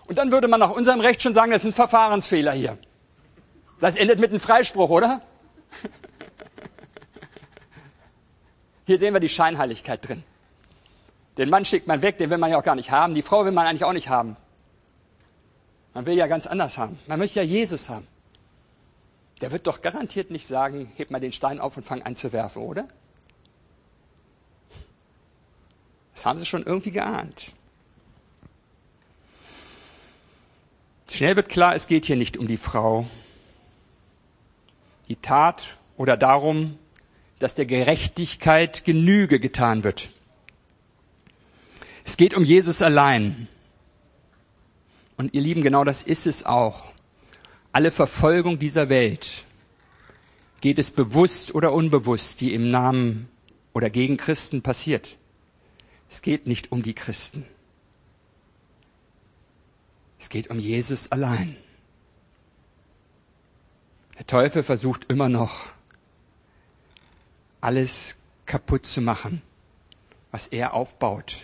Und 0.08 0.18
dann 0.18 0.32
würde 0.32 0.48
man 0.48 0.60
nach 0.60 0.72
unserem 0.72 1.02
Recht 1.02 1.22
schon 1.22 1.34
sagen, 1.34 1.52
das 1.52 1.64
ist 1.64 1.74
ein 1.74 1.76
Verfahrensfehler 1.76 2.54
hier. 2.54 2.78
Das 3.80 3.96
endet 3.98 4.20
mit 4.20 4.30
einem 4.30 4.40
Freispruch, 4.40 4.90
oder? 4.90 5.22
Hier 8.86 8.98
sehen 9.00 9.14
wir 9.14 9.20
die 9.20 9.30
Scheinheiligkeit 9.30 10.08
drin. 10.08 10.24
Den 11.38 11.50
Mann 11.50 11.66
schickt 11.66 11.88
man 11.88 12.02
weg, 12.02 12.18
den 12.18 12.30
will 12.30 12.38
man 12.38 12.52
ja 12.52 12.58
auch 12.58 12.64
gar 12.64 12.76
nicht 12.76 12.92
haben. 12.92 13.14
Die 13.14 13.24
Frau 13.24 13.44
will 13.44 13.52
man 13.52 13.68
eigentlich 13.68 13.84
auch 13.84 13.94
nicht 13.94 14.10
haben. 14.10 14.38
Man 15.96 16.06
will 16.06 16.18
ja 16.18 16.28
ganz 16.28 16.46
anders 16.46 16.78
haben. 16.78 17.00
Man 17.08 17.18
möchte 17.18 17.40
ja 17.40 17.46
Jesus 17.46 17.90
haben. 17.90 18.06
Der 19.40 19.52
wird 19.52 19.66
doch 19.66 19.82
garantiert 19.82 20.30
nicht 20.30 20.46
sagen, 20.46 20.92
heb 20.98 21.10
mal 21.10 21.22
den 21.22 21.32
Stein 21.32 21.58
auf 21.58 21.78
und 21.78 21.84
fang 21.84 22.02
an 22.04 22.18
zu 22.18 22.34
werfen, 22.34 22.64
oder? 22.64 22.88
Das 26.14 26.26
haben 26.26 26.38
sie 26.38 26.46
schon 26.46 26.64
irgendwie 26.64 26.92
geahnt. 26.92 27.54
Schnell 31.10 31.38
wird 31.38 31.48
klar, 31.48 31.76
es 31.76 31.88
geht 31.88 32.06
hier 32.06 32.18
nicht 32.18 32.36
um 32.36 32.48
die 32.48 32.58
Frau, 32.58 33.08
die 35.08 35.16
Tat 35.16 35.78
oder 35.96 36.18
darum, 36.18 36.78
dass 37.40 37.56
der 37.56 37.66
Gerechtigkeit 37.66 38.84
Genüge 38.84 39.40
getan 39.40 39.86
wird. 39.86 40.10
Es 42.04 42.18
geht 42.18 42.34
um 42.34 42.44
Jesus 42.44 42.82
allein. 42.82 43.48
Und 45.18 45.34
ihr 45.34 45.42
Lieben, 45.42 45.62
genau 45.62 45.84
das 45.84 46.04
ist 46.04 46.28
es 46.28 46.46
auch. 46.46 46.86
Alle 47.72 47.92
Verfolgung 47.92 48.60
dieser 48.60 48.90
Welt 48.90 49.46
geht 50.62 50.80
es 50.80 50.92
bewusst 50.92 51.54
oder 51.54 51.74
unbewusst, 51.74 52.42
die 52.42 52.54
im 52.54 52.72
Namen 52.72 53.30
oder 53.74 53.90
gegen 53.90 54.18
Christen 54.18 54.62
passiert. 54.62 55.18
Es 56.10 56.22
geht 56.22 56.48
nicht 56.48 56.72
um 56.72 56.82
die 56.82 56.94
Christen. 56.94 57.46
Es 60.20 60.30
geht 60.30 60.50
um 60.50 60.60
Jesus 60.60 61.12
allein. 61.12 61.58
Der 64.18 64.26
Teufel 64.26 64.64
versucht 64.64 65.06
immer 65.10 65.30
noch, 65.30 65.72
alles 67.62 68.18
kaputt 68.46 68.86
zu 68.86 69.02
machen, 69.02 69.42
was 70.32 70.48
er 70.48 70.74
aufbaut, 70.74 71.44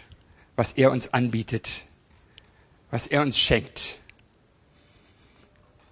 was 0.55 0.73
er 0.73 0.91
uns 0.91 1.13
anbietet, 1.13 1.83
was 2.91 3.07
er 3.07 3.21
uns 3.21 3.39
schenkt. 3.39 3.97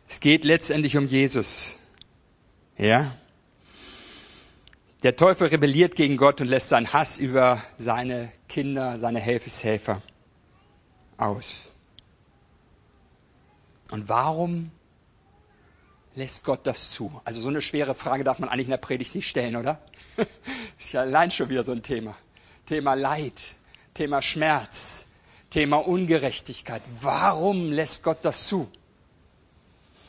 Es 0.07 0.19
geht 0.19 0.43
letztendlich 0.43 0.97
um 0.97 1.07
Jesus. 1.07 1.75
Ja? 2.77 3.15
Der 5.03 5.15
Teufel 5.15 5.47
rebelliert 5.47 5.95
gegen 5.95 6.17
Gott 6.17 6.41
und 6.41 6.47
lässt 6.47 6.69
seinen 6.69 6.91
Hass 6.91 7.17
über 7.17 7.63
seine 7.77 8.31
Kinder, 8.49 8.97
seine 8.97 9.19
Helfeshelfer 9.19 10.01
aus. 11.17 11.69
Und 13.91 14.09
warum 14.09 14.71
lässt 16.15 16.43
Gott 16.43 16.67
das 16.67 16.91
zu? 16.91 17.21
Also 17.23 17.39
so 17.39 17.47
eine 17.47 17.61
schwere 17.61 17.95
Frage 17.95 18.23
darf 18.23 18.39
man 18.39 18.49
eigentlich 18.49 18.67
in 18.67 18.71
der 18.71 18.77
Predigt 18.77 19.15
nicht 19.15 19.27
stellen, 19.27 19.55
oder? 19.55 19.79
Ist 20.79 20.91
ja 20.91 21.01
allein 21.01 21.31
schon 21.31 21.49
wieder 21.49 21.63
so 21.63 21.71
ein 21.71 21.81
Thema. 21.81 22.17
Thema 22.65 22.93
Leid, 22.93 23.55
Thema 23.93 24.21
Schmerz, 24.21 25.05
Thema 25.49 25.77
Ungerechtigkeit. 25.77 26.81
Warum 27.01 27.71
lässt 27.71 28.03
Gott 28.03 28.19
das 28.21 28.45
zu? 28.45 28.69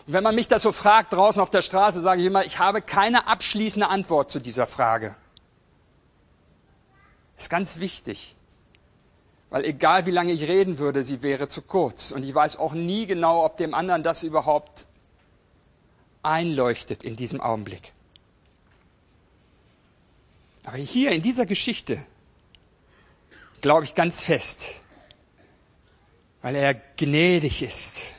Und 0.07 0.13
wenn 0.13 0.23
man 0.23 0.35
mich 0.35 0.49
das 0.49 0.63
so 0.63 0.73
fragt 0.73 1.13
draußen 1.13 1.41
auf 1.41 1.51
der 1.51 1.63
Straße, 1.63 2.01
sage 2.01 2.21
ich 2.21 2.27
immer, 2.27 2.45
ich 2.45 2.59
habe 2.59 2.83
keine 2.83 3.27
abschließende 3.27 3.89
Antwort 3.89 4.31
zu 4.31 4.41
dieser 4.41 4.67
Frage. 4.67 5.15
Das 7.37 7.47
ist 7.47 7.51
ganz 7.51 7.81
wichtig. 7.81 8.37
Weil 9.51 9.65
egal 9.65 10.07
wie 10.07 10.11
lange 10.11 10.33
ich 10.33 10.47
reden 10.47 10.79
würde, 10.79 11.03
sie 11.03 11.23
wäre 11.23 11.49
zu 11.49 11.63
kurz. 11.63 12.13
Und 12.13 12.23
ich 12.23 12.35
weiß 12.35 12.57
auch 12.59 12.73
nie 12.73 13.07
genau, 13.07 13.45
ob 13.45 13.57
dem 13.57 13.75
anderen 13.75 14.03
das 14.03 14.23
überhaupt 14.23 14.87
einleuchtet 16.23 17.03
in 17.03 17.17
diesem 17.17 17.41
Augenblick. 17.41 17.93
Aber 20.65 20.77
hier 20.77 21.13
in 21.13 21.23
dieser 21.23 21.47
Geschichte 21.47 22.05
glaube 23.61 23.85
ich 23.85 23.95
ganz 23.95 24.23
fest, 24.23 24.75
weil 26.43 26.55
er 26.55 26.75
gnädig 26.75 27.63
ist. 27.63 28.15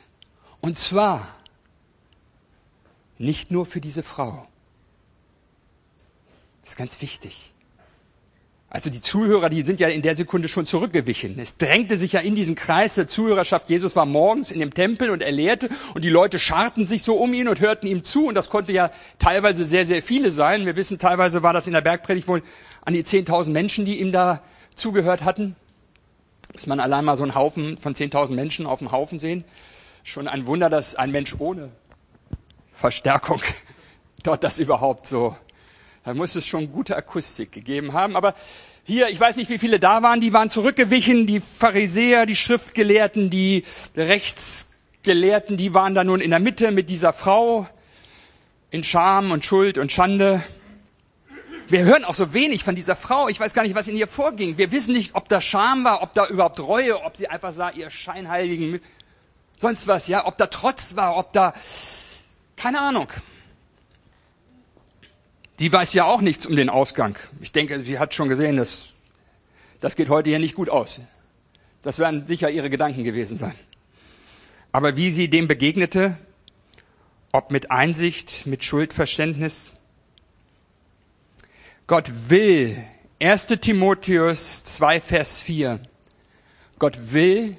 Und 0.60 0.78
zwar 0.78 1.26
nicht 3.18 3.50
nur 3.50 3.66
für 3.66 3.80
diese 3.80 4.02
Frau. 4.02 4.46
Das 6.62 6.72
ist 6.72 6.76
ganz 6.76 7.00
wichtig. 7.02 7.52
Also 8.74 8.88
die 8.88 9.02
Zuhörer, 9.02 9.50
die 9.50 9.62
sind 9.62 9.80
ja 9.80 9.88
in 9.88 10.00
der 10.00 10.16
Sekunde 10.16 10.48
schon 10.48 10.64
zurückgewichen. 10.64 11.38
Es 11.38 11.58
drängte 11.58 11.98
sich 11.98 12.12
ja 12.12 12.20
in 12.20 12.34
diesen 12.34 12.54
Kreis 12.54 12.94
der 12.94 13.06
Zuhörerschaft. 13.06 13.68
Jesus 13.68 13.94
war 13.96 14.06
morgens 14.06 14.50
in 14.50 14.60
dem 14.60 14.72
Tempel 14.72 15.10
und 15.10 15.22
er 15.22 15.30
lehrte 15.30 15.68
und 15.92 16.06
die 16.06 16.08
Leute 16.08 16.38
scharten 16.38 16.86
sich 16.86 17.02
so 17.02 17.16
um 17.16 17.34
ihn 17.34 17.48
und 17.48 17.60
hörten 17.60 17.86
ihm 17.86 18.02
zu 18.02 18.28
und 18.28 18.34
das 18.34 18.48
konnte 18.48 18.72
ja 18.72 18.90
teilweise 19.18 19.66
sehr, 19.66 19.84
sehr 19.84 20.02
viele 20.02 20.30
sein. 20.30 20.64
Wir 20.64 20.74
wissen, 20.74 20.98
teilweise 20.98 21.42
war 21.42 21.52
das 21.52 21.66
in 21.66 21.74
der 21.74 21.82
Bergpredigt 21.82 22.28
wohl 22.28 22.42
an 22.82 22.94
die 22.94 23.02
10.000 23.02 23.50
Menschen, 23.50 23.84
die 23.84 24.00
ihm 24.00 24.10
da 24.10 24.42
zugehört 24.74 25.22
hatten. 25.22 25.54
Muss 26.52 26.66
man 26.66 26.80
allein 26.80 27.04
mal 27.04 27.16
so 27.16 27.22
einen 27.22 27.34
Haufen 27.34 27.78
von 27.78 27.94
10.000 27.94 28.34
Menschen 28.34 28.66
auf 28.66 28.80
dem 28.80 28.92
Haufen 28.92 29.18
sehen. 29.18 29.44
Schon 30.04 30.28
ein 30.28 30.46
Wunder, 30.46 30.68
dass 30.70 30.94
ein 30.94 31.10
Mensch 31.10 31.34
ohne 31.38 31.70
Verstärkung 32.72 33.40
dort 34.22 34.44
das 34.44 34.58
überhaupt 34.58 35.06
so 35.06 35.36
da 36.04 36.14
muss 36.14 36.34
es 36.34 36.46
schon 36.46 36.72
gute 36.72 36.96
Akustik 36.96 37.52
gegeben 37.52 37.92
haben. 37.92 38.16
Aber 38.16 38.34
hier, 38.84 39.08
ich 39.08 39.20
weiß 39.20 39.36
nicht, 39.36 39.50
wie 39.50 39.58
viele 39.58 39.78
da 39.78 40.02
waren, 40.02 40.20
die 40.20 40.32
waren 40.32 40.50
zurückgewichen, 40.50 41.26
die 41.28 41.40
Pharisäer, 41.40 42.26
die 42.26 42.34
Schriftgelehrten, 42.34 43.30
die 43.30 43.62
Rechtsgelehrten, 43.96 45.56
die 45.56 45.74
waren 45.74 45.94
da 45.94 46.02
nun 46.02 46.20
in 46.20 46.30
der 46.30 46.40
Mitte 46.40 46.72
mit 46.72 46.90
dieser 46.90 47.12
Frau 47.12 47.68
in 48.70 48.82
Scham 48.82 49.30
und 49.30 49.44
Schuld 49.44 49.78
und 49.78 49.92
Schande. 49.92 50.42
Wir 51.72 51.84
hören 51.84 52.04
auch 52.04 52.12
so 52.12 52.34
wenig 52.34 52.64
von 52.64 52.74
dieser 52.74 52.94
Frau. 52.94 53.30
Ich 53.30 53.40
weiß 53.40 53.54
gar 53.54 53.62
nicht, 53.62 53.74
was 53.74 53.88
in 53.88 53.96
ihr 53.96 54.06
vorging. 54.06 54.58
Wir 54.58 54.72
wissen 54.72 54.92
nicht, 54.92 55.14
ob 55.14 55.30
da 55.30 55.40
Scham 55.40 55.84
war, 55.84 56.02
ob 56.02 56.12
da 56.12 56.26
überhaupt 56.26 56.60
Reue, 56.60 57.02
ob 57.02 57.16
sie 57.16 57.28
einfach 57.28 57.54
sah, 57.54 57.70
ihr 57.70 57.88
Scheinheiligen, 57.88 58.78
sonst 59.56 59.88
was, 59.88 60.06
ja, 60.06 60.26
ob 60.26 60.36
da 60.36 60.48
Trotz 60.48 60.96
war, 60.96 61.16
ob 61.16 61.32
da, 61.32 61.54
keine 62.56 62.78
Ahnung. 62.78 63.08
Die 65.60 65.72
weiß 65.72 65.94
ja 65.94 66.04
auch 66.04 66.20
nichts 66.20 66.44
um 66.44 66.56
den 66.56 66.68
Ausgang. 66.68 67.18
Ich 67.40 67.52
denke, 67.52 67.82
sie 67.86 67.98
hat 67.98 68.12
schon 68.12 68.28
gesehen, 68.28 68.58
dass 68.58 68.88
das 69.80 69.96
geht 69.96 70.10
heute 70.10 70.28
hier 70.28 70.40
nicht 70.40 70.56
gut 70.56 70.68
aus. 70.68 71.00
Das 71.80 71.98
werden 71.98 72.26
sicher 72.26 72.50
ihre 72.50 72.68
Gedanken 72.68 73.02
gewesen 73.02 73.38
sein. 73.38 73.54
Aber 74.72 74.98
wie 74.98 75.10
sie 75.10 75.28
dem 75.28 75.48
begegnete, 75.48 76.18
ob 77.32 77.50
mit 77.50 77.70
Einsicht, 77.70 78.44
mit 78.44 78.62
Schuldverständnis, 78.62 79.70
Gott 81.86 82.10
will, 82.28 82.76
1 83.20 83.46
Timotheus 83.60 84.64
2, 84.64 85.00
Vers 85.00 85.40
4, 85.40 85.80
Gott 86.78 87.12
will, 87.12 87.56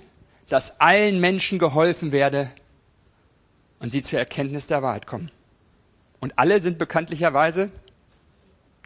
dass 0.49 0.79
allen 0.79 1.19
Menschen 1.19 1.59
geholfen 1.59 2.11
werde 2.11 2.51
und 3.79 3.91
sie 3.91 4.01
zur 4.01 4.19
Erkenntnis 4.19 4.67
der 4.67 4.81
Wahrheit 4.81 5.07
kommen. 5.07 5.31
Und 6.19 6.39
alle 6.39 6.61
sind 6.61 6.77
bekanntlicherweise 6.77 7.69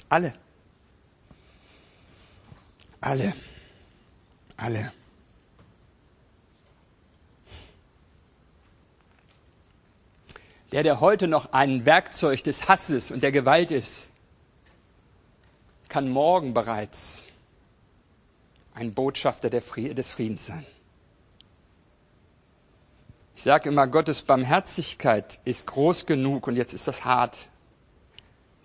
alle. 0.10 0.34
Alle. 3.01 3.34
Alle. 4.56 4.91
Der, 10.72 10.84
der 10.84 11.00
heute 11.00 11.27
noch 11.27 11.53
ein 11.53 11.86
Werkzeug 11.86 12.44
des 12.44 12.67
Hasses 12.67 13.12
und 13.12 13.24
der 13.24 13.32
Gewalt 13.32 13.72
ist, 13.72 14.10
kann 15.89 16.10
morgen 16.10 16.53
bereits 16.53 17.25
ein 18.74 18.94
Botschafter 18.94 19.50
des 19.50 19.65
Friedens 20.12 20.46
sein. 20.46 20.65
Ich 23.36 23.44
sage 23.44 23.70
immer, 23.70 23.88
Gottes 23.88 24.24
Barmherzigkeit 24.24 25.39
ist 25.46 25.67
groß 25.67 26.06
genug 26.06 26.48
und 26.48 26.56
jetzt 26.56 26.74
ist 26.74 26.88
das 26.88 27.06
hart 27.06 27.50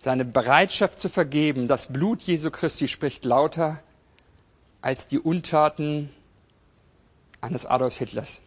seine 0.02 0.25
Bereitschaft 0.25 0.99
zu 0.99 1.09
vergeben, 1.09 1.69
das 1.69 1.87
Blut 1.87 2.23
Jesu 2.23 2.50
Christi 2.50 2.88
spricht 2.88 3.25
lauter 3.25 3.79
als 4.81 5.07
die 5.07 5.21
Untaten 5.21 6.11
eines 7.41 7.67
Adolf 7.67 7.99
Hitlers. 7.99 8.41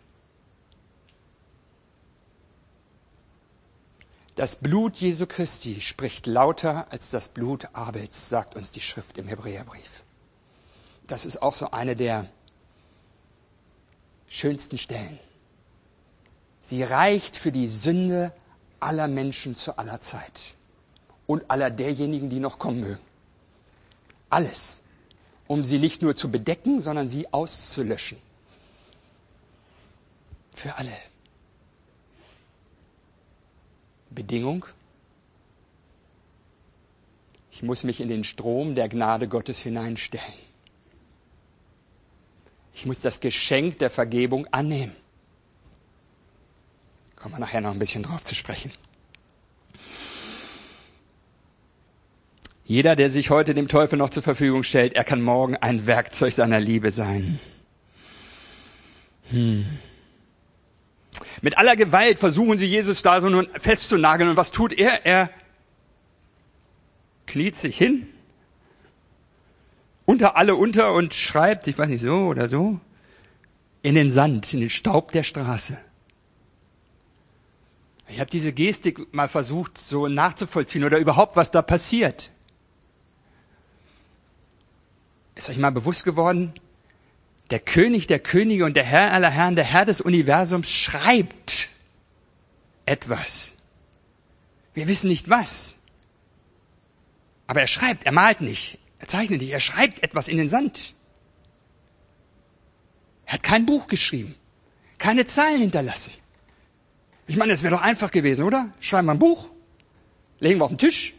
Das 4.35 4.57
Blut 4.57 4.97
Jesu 4.97 5.27
Christi 5.27 5.79
spricht 5.79 6.27
lauter 6.27 6.87
als 6.91 7.09
das 7.09 7.29
Blut 7.29 7.69
Abels, 7.73 8.29
sagt 8.29 8.55
uns 8.55 8.69
die 8.69 8.81
Schrift 8.81 9.17
im 9.17 9.29
Hebräerbrief. 9.29 10.03
Das 11.07 11.25
ist 11.25 11.41
auch 11.41 11.53
so 11.53 11.71
eine 11.71 11.95
der 11.95 12.27
schönsten 14.27 14.77
Stellen. 14.77 15.19
Sie 16.63 16.83
reicht 16.83 17.37
für 17.37 17.53
die 17.53 17.69
Sünde 17.69 18.33
aller 18.81 19.07
Menschen 19.07 19.55
zu 19.55 19.77
aller 19.77 20.01
Zeit 20.01 20.53
und 21.27 21.49
aller 21.49 21.69
derjenigen, 21.69 22.29
die 22.29 22.39
noch 22.39 22.59
kommen 22.59 22.81
mögen. 22.81 23.01
Alles, 24.29 24.83
um 25.47 25.63
sie 25.63 25.79
nicht 25.79 26.01
nur 26.01 26.15
zu 26.15 26.29
bedecken, 26.29 26.81
sondern 26.81 27.07
sie 27.07 27.31
auszulöschen. 27.31 28.17
Für 30.51 30.75
alle. 30.75 30.91
Bedingung. 34.15 34.65
Ich 37.51 37.63
muss 37.63 37.83
mich 37.83 38.01
in 38.01 38.09
den 38.09 38.23
Strom 38.23 38.75
der 38.75 38.89
Gnade 38.89 39.27
Gottes 39.27 39.59
hineinstellen. 39.59 40.25
Ich 42.73 42.85
muss 42.85 43.01
das 43.01 43.19
Geschenk 43.19 43.79
der 43.79 43.89
Vergebung 43.89 44.47
annehmen. 44.47 44.91
Kommen 47.15 47.35
wir 47.35 47.39
nachher 47.39 47.61
noch 47.61 47.71
ein 47.71 47.79
bisschen 47.79 48.03
drauf 48.03 48.23
zu 48.23 48.35
sprechen. 48.35 48.71
Jeder, 52.65 52.95
der 52.95 53.09
sich 53.09 53.29
heute 53.29 53.53
dem 53.53 53.67
Teufel 53.67 53.97
noch 53.97 54.09
zur 54.09 54.23
Verfügung 54.23 54.63
stellt, 54.63 54.93
er 54.93 55.03
kann 55.03 55.21
morgen 55.21 55.55
ein 55.55 55.85
Werkzeug 55.85 56.33
seiner 56.33 56.59
Liebe 56.59 56.91
sein. 56.91 57.39
Hm. 59.29 59.65
Mit 61.45 61.59
aller 61.59 61.75
Gewalt 61.75 62.17
versuchen 62.17 62.57
sie 62.57 62.65
Jesus 62.65 63.03
da 63.03 63.21
so 63.21 63.29
nun 63.29 63.47
festzunageln. 63.59 64.31
Und 64.31 64.35
was 64.35 64.51
tut 64.51 64.73
er? 64.73 65.05
Er 65.05 65.29
kniet 67.27 67.55
sich 67.55 67.77
hin, 67.77 68.07
unter 70.07 70.37
alle 70.37 70.55
unter 70.55 70.93
und 70.93 71.13
schreibt, 71.13 71.67
ich 71.67 71.77
weiß 71.77 71.87
nicht, 71.87 72.01
so 72.01 72.15
oder 72.15 72.47
so, 72.47 72.79
in 73.83 73.93
den 73.93 74.09
Sand, 74.09 74.55
in 74.55 74.59
den 74.59 74.71
Staub 74.71 75.11
der 75.11 75.21
Straße. 75.21 75.77
Ich 78.07 78.19
habe 78.19 78.31
diese 78.31 78.51
Gestik 78.51 79.13
mal 79.13 79.29
versucht, 79.29 79.77
so 79.77 80.07
nachzuvollziehen 80.07 80.83
oder 80.83 80.97
überhaupt, 80.97 81.35
was 81.35 81.51
da 81.51 81.61
passiert. 81.61 82.31
Ist 85.35 85.51
euch 85.51 85.59
mal 85.59 85.69
bewusst 85.69 86.05
geworden, 86.05 86.55
der 87.49 87.59
König 87.59 88.07
der 88.07 88.19
Könige 88.19 88.65
und 88.65 88.75
der 88.75 88.83
Herr 88.83 89.13
aller 89.13 89.29
Herren, 89.29 89.55
der 89.55 89.65
Herr 89.65 89.85
des 89.85 90.01
Universums 90.01 90.71
schreibt 90.71 91.69
etwas. 92.85 93.53
Wir 94.73 94.87
wissen 94.87 95.07
nicht 95.07 95.29
was. 95.29 95.77
Aber 97.47 97.61
er 97.61 97.67
schreibt, 97.67 98.05
er 98.05 98.11
malt 98.11 98.41
nicht, 98.41 98.79
er 98.99 99.07
zeichnet 99.07 99.41
nicht, 99.41 99.51
er 99.51 99.59
schreibt 99.59 100.01
etwas 100.01 100.27
in 100.27 100.37
den 100.37 100.49
Sand. 100.49 100.95
Er 103.25 103.33
hat 103.33 103.43
kein 103.43 103.65
Buch 103.65 103.87
geschrieben, 103.87 104.35
keine 104.97 105.25
Zeilen 105.25 105.61
hinterlassen. 105.61 106.13
Ich 107.27 107.37
meine, 107.37 107.53
es 107.53 107.63
wäre 107.63 107.75
doch 107.75 107.81
einfach 107.81 108.11
gewesen, 108.11 108.43
oder? 108.43 108.69
Schreiben 108.79 109.07
wir 109.07 109.13
ein 109.13 109.19
Buch, 109.19 109.49
legen 110.39 110.59
wir 110.59 110.65
auf 110.65 110.71
den 110.71 110.77
Tisch, 110.77 111.13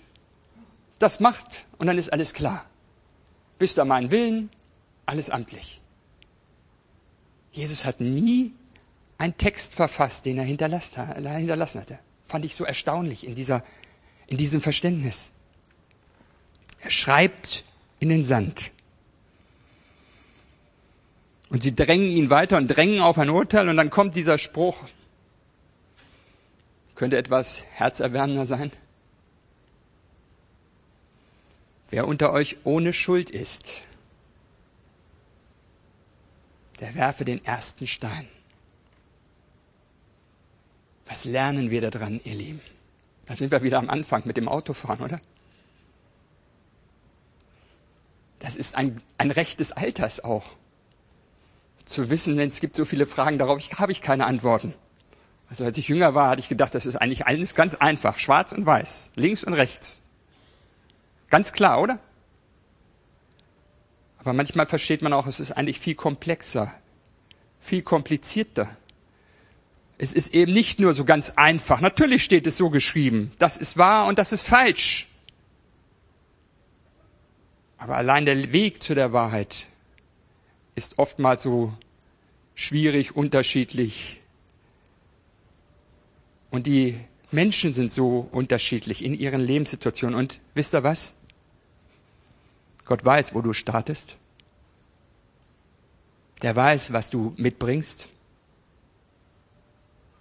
das 0.99 1.21
macht 1.21 1.67
und 1.79 1.87
dann 1.87 1.99
ist 1.99 2.13
alles 2.13 2.33
klar. 2.33 2.67
Wisst 3.59 3.79
ihr 3.79 3.85
meinen 3.85 4.11
Willen, 4.11 4.51
alles 5.07 5.31
amtlich. 5.31 5.81
Jesus 7.57 7.87
hat 7.87 8.01
nie 8.03 8.53
einen 9.17 9.37
Text 9.39 9.75
verfasst, 9.75 10.27
den 10.27 10.37
er 10.37 10.45
hinterlassen 10.45 11.81
hatte. 11.81 11.99
Fand 12.27 12.45
ich 12.45 12.55
so 12.55 12.65
erstaunlich 12.65 13.27
in, 13.27 13.35
dieser, 13.35 13.65
in 14.27 14.37
diesem 14.37 14.61
Verständnis. 14.61 15.33
Er 16.83 16.91
schreibt 16.91 17.65
in 17.99 18.11
den 18.11 18.25
Sand. 18.25 18.73
Und 21.49 21.63
sie 21.63 21.75
drängen 21.75 22.09
ihn 22.09 22.29
weiter 22.29 22.59
und 22.59 22.67
drängen 22.67 23.01
auf 23.01 23.17
ein 23.17 23.31
Urteil 23.31 23.71
und 23.71 23.79
dann 23.79 23.89
kommt 23.89 24.17
dieser 24.17 24.37
Spruch. 24.37 24.85
Könnte 26.95 27.17
etwas 27.17 27.65
herzerwärmender 27.73 28.45
sein? 28.45 28.71
Wer 31.89 32.07
unter 32.07 32.33
euch 32.33 32.59
ohne 32.65 32.93
Schuld 32.93 33.31
ist, 33.31 33.85
der 36.81 36.95
werfe 36.95 37.25
den 37.25 37.45
ersten 37.45 37.87
Stein. 37.87 38.29
Was 41.07 41.25
lernen 41.25 41.71
wir 41.71 41.89
daran, 41.91 42.21
ihr 42.25 42.35
Lieben? 42.35 42.61
Da 43.27 43.35
sind 43.35 43.51
wir 43.51 43.63
wieder 43.63 43.79
am 43.79 43.91
Anfang 43.91 44.23
mit 44.25 44.37
dem 44.37 44.49
Autofahren, 44.49 45.01
oder? 45.01 45.21
Das 48.39 48.57
ist 48.57 48.77
ein, 48.77 49.01
ein 49.19 49.31
Recht 49.31 49.61
des 49.61 49.73
Alters 49.73 50.23
auch. 50.23 50.45
Zu 51.85 52.11
wissen, 52.11 52.37
denn 52.37 52.49
es 52.49 52.61
gibt 52.61 52.77
so 52.77 52.85
viele 52.85 53.07
Fragen, 53.07 53.39
darauf 53.39 53.61
habe 53.79 53.93
ich 53.93 54.03
keine 54.03 54.27
Antworten. 54.27 54.75
Also 55.49 55.65
als 55.65 55.79
ich 55.79 55.89
jünger 55.89 56.15
war, 56.15 56.31
hatte 56.31 56.41
ich 56.41 56.49
gedacht, 56.49 56.75
das 56.75 56.87
ist 56.87 56.97
eigentlich 56.97 57.27
alles 57.27 57.55
ganz 57.55 57.75
einfach. 57.75 58.19
Schwarz 58.19 58.53
und 58.53 58.67
weiß, 58.67 59.13
links 59.15 59.45
und 59.45 59.55
rechts. 59.55 59.99
Ganz 61.31 61.53
klar, 61.53 61.81
oder? 61.81 62.01
Aber 64.27 64.33
manchmal 64.33 64.67
versteht 64.67 65.03
man 65.03 65.13
auch, 65.13 65.29
es 65.29 65.39
ist 65.39 65.53
eigentlich 65.53 65.79
viel 65.79 65.95
komplexer, 65.95 66.75
viel 67.61 67.83
komplizierter. 67.83 68.77
Es 69.99 70.13
ist 70.13 70.35
eben 70.35 70.51
nicht 70.51 70.81
nur 70.81 70.95
so 70.95 71.05
ganz 71.05 71.35
einfach. 71.37 71.81
Natürlich 71.81 72.25
steht 72.25 72.45
es 72.49 72.57
so 72.57 72.69
geschrieben. 72.69 73.31
Das 73.39 73.57
ist 73.57 73.79
wahr 73.79 74.07
und 74.07 74.19
das 74.19 74.33
ist 74.33 74.49
falsch. 74.49 75.07
Aber 77.79 77.97
allein 77.97 78.27
der 78.27 78.53
Weg 78.53 78.83
zu 78.83 78.97
der 78.97 79.13
Wahrheit 79.13 79.69
ist 80.75 80.99
oftmals 80.99 81.45
so 81.45 81.73
schwierig, 82.57 83.15
unterschiedlich. 83.15 84.21
Und 86.51 86.67
die 86.67 86.99
Menschen 87.31 87.73
sind 87.73 87.93
so 87.93 88.29
unterschiedlich 88.33 89.05
in 89.05 89.15
ihren 89.15 89.41
Lebenssituationen. 89.41 90.19
Und 90.19 90.41
wisst 90.55 90.75
ihr 90.75 90.83
was? 90.83 91.15
Gott 92.87 93.05
weiß, 93.05 93.35
wo 93.35 93.43
du 93.43 93.53
startest. 93.53 94.17
Der 96.43 96.55
weiß, 96.55 96.93
was 96.93 97.11
du 97.11 97.35
mitbringst. 97.37 98.09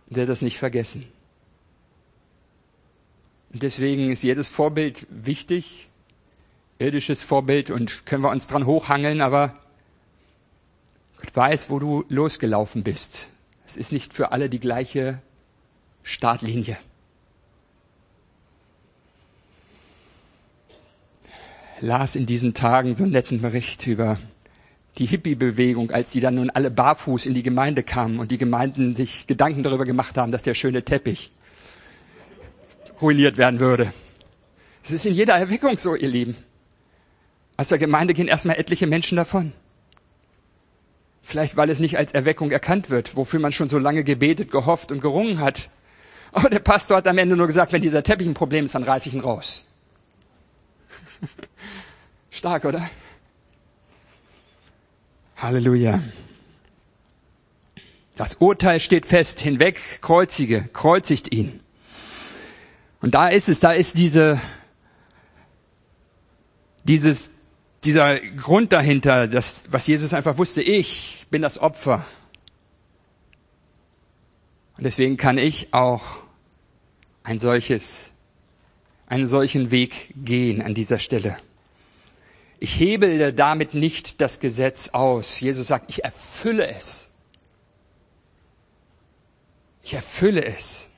Der 0.08 0.24
hat 0.24 0.30
das 0.30 0.42
nicht 0.42 0.58
vergessen. 0.58 1.08
Und 3.54 3.64
deswegen 3.64 4.12
ist 4.12 4.24
jedes 4.24 4.50
Vorbild 4.50 5.08
wichtig, 5.10 5.88
irdisches 6.80 7.24
Vorbild 7.24 7.70
und 7.70 8.06
können 8.06 8.24
wir 8.24 8.30
uns 8.30 8.48
dran 8.48 8.66
hochhangeln, 8.66 9.22
aber 9.22 9.56
Gott 11.18 11.36
weiß, 11.36 11.70
wo 11.70 11.80
du 11.80 12.04
losgelaufen 12.10 12.84
bist. 12.84 13.30
Es 13.66 13.78
ist 13.78 13.92
nicht 13.92 14.14
für 14.14 14.32
alle 14.32 14.50
die 14.50 14.60
gleiche 14.60 15.22
Startlinie. 16.04 16.78
Las 21.82 22.16
in 22.16 22.26
diesen 22.26 22.54
Tagen 22.54 22.96
so 22.96 23.04
einen 23.04 23.12
netten 23.12 23.42
Bericht 23.42 23.86
über 23.88 24.18
die 24.98 25.06
Hippie-Bewegung, 25.06 25.92
als 25.92 26.12
die 26.12 26.22
dann 26.22 26.36
nun 26.36 26.50
alle 26.50 26.72
barfuß 26.72 27.26
in 27.26 27.34
die 27.34 27.44
Gemeinde 27.44 27.84
kamen 27.84 28.20
und 28.20 28.32
die 28.32 28.38
Gemeinden 28.38 28.96
sich 28.96 29.28
Gedanken 29.28 29.64
darüber 29.64 29.86
gemacht 29.86 30.18
haben, 30.18 30.32
dass 30.32 30.44
der 30.44 30.54
schöne 30.54 30.84
Teppich 30.84 31.32
ruiniert 33.02 33.38
werden 33.38 33.60
würde. 33.60 33.94
Es 34.84 34.92
ist 34.92 35.06
in 35.06 35.14
jeder 35.14 35.36
Erweckung 35.36 35.78
so, 35.78 35.96
ihr 35.96 36.08
Lieben. 36.08 36.38
Aus 37.58 37.70
der 37.70 37.78
Gemeinde 37.78 38.14
gehen 38.14 38.28
erstmal 38.28 38.58
etliche 38.58 38.88
Menschen 38.88 39.18
davon. 39.18 39.52
Vielleicht 41.22 41.58
weil 41.58 41.70
es 41.70 41.80
nicht 41.80 41.98
als 41.98 42.14
Erweckung 42.14 42.52
erkannt 42.52 42.90
wird, 42.90 43.16
wofür 43.16 43.40
man 43.40 43.52
schon 43.52 43.68
so 43.68 43.80
lange 43.80 44.04
gebetet, 44.04 44.52
gehofft 44.52 44.92
und 44.92 45.02
gerungen 45.02 45.40
hat. 45.40 45.70
Aber 46.32 46.50
der 46.50 46.60
Pastor 46.60 46.98
hat 46.98 47.08
am 47.08 47.18
Ende 47.18 47.36
nur 47.36 47.48
gesagt, 47.48 47.74
wenn 47.74 47.82
dieser 47.82 48.04
Teppich 48.04 48.28
ein 48.28 48.34
Problem 48.34 48.66
ist, 48.66 48.76
dann 48.76 48.84
reiß 48.84 49.06
ich 49.08 49.14
ihn 49.14 49.22
raus. 49.22 49.66
Stark, 52.36 52.66
oder? 52.66 52.90
Halleluja. 55.38 56.04
Das 58.18 58.36
Urteil 58.36 58.82
steht 58.82 59.06
fest, 59.06 59.40
hinweg, 59.40 60.02
kreuzige, 60.02 60.68
kreuzigt 60.74 61.32
ihn. 61.32 61.62
Und 63.00 63.16
da 63.16 63.30
ist 63.30 63.48
es, 63.48 63.62
da 63.62 63.72
ist 63.72 63.98
diese, 63.98 64.42
dieses, 66.84 67.32
dieser 67.86 68.20
Grund 68.20 68.74
dahinter, 68.74 69.30
das, 69.30 69.64
was 69.70 69.88
Jesus 69.88 70.14
einfach 70.14 70.38
wusste, 70.38 70.62
ich 70.62 71.28
bin 71.30 71.42
das 71.42 71.58
Opfer. 71.58 72.06
Und 74.78 74.84
deswegen 74.84 75.16
kann 75.16 75.38
ich 75.38 75.74
auch 75.74 76.18
ein 77.24 77.40
solches, 77.40 78.12
einen 79.08 79.26
solchen 79.26 79.72
Weg 79.72 80.14
gehen 80.18 80.62
an 80.62 80.74
dieser 80.74 81.00
Stelle. 81.00 81.38
Ich 82.60 82.80
hebele 82.80 83.34
damit 83.34 83.74
nicht 83.74 84.22
das 84.22 84.40
Gesetz 84.40 84.90
aus. 84.90 85.40
Jesus 85.40 85.68
sagt, 85.68 85.90
ich 85.90 86.04
erfülle 86.04 86.68
es. 86.68 87.10
Ich 89.84 89.94
erfülle 89.94 90.44
es. 90.44 90.90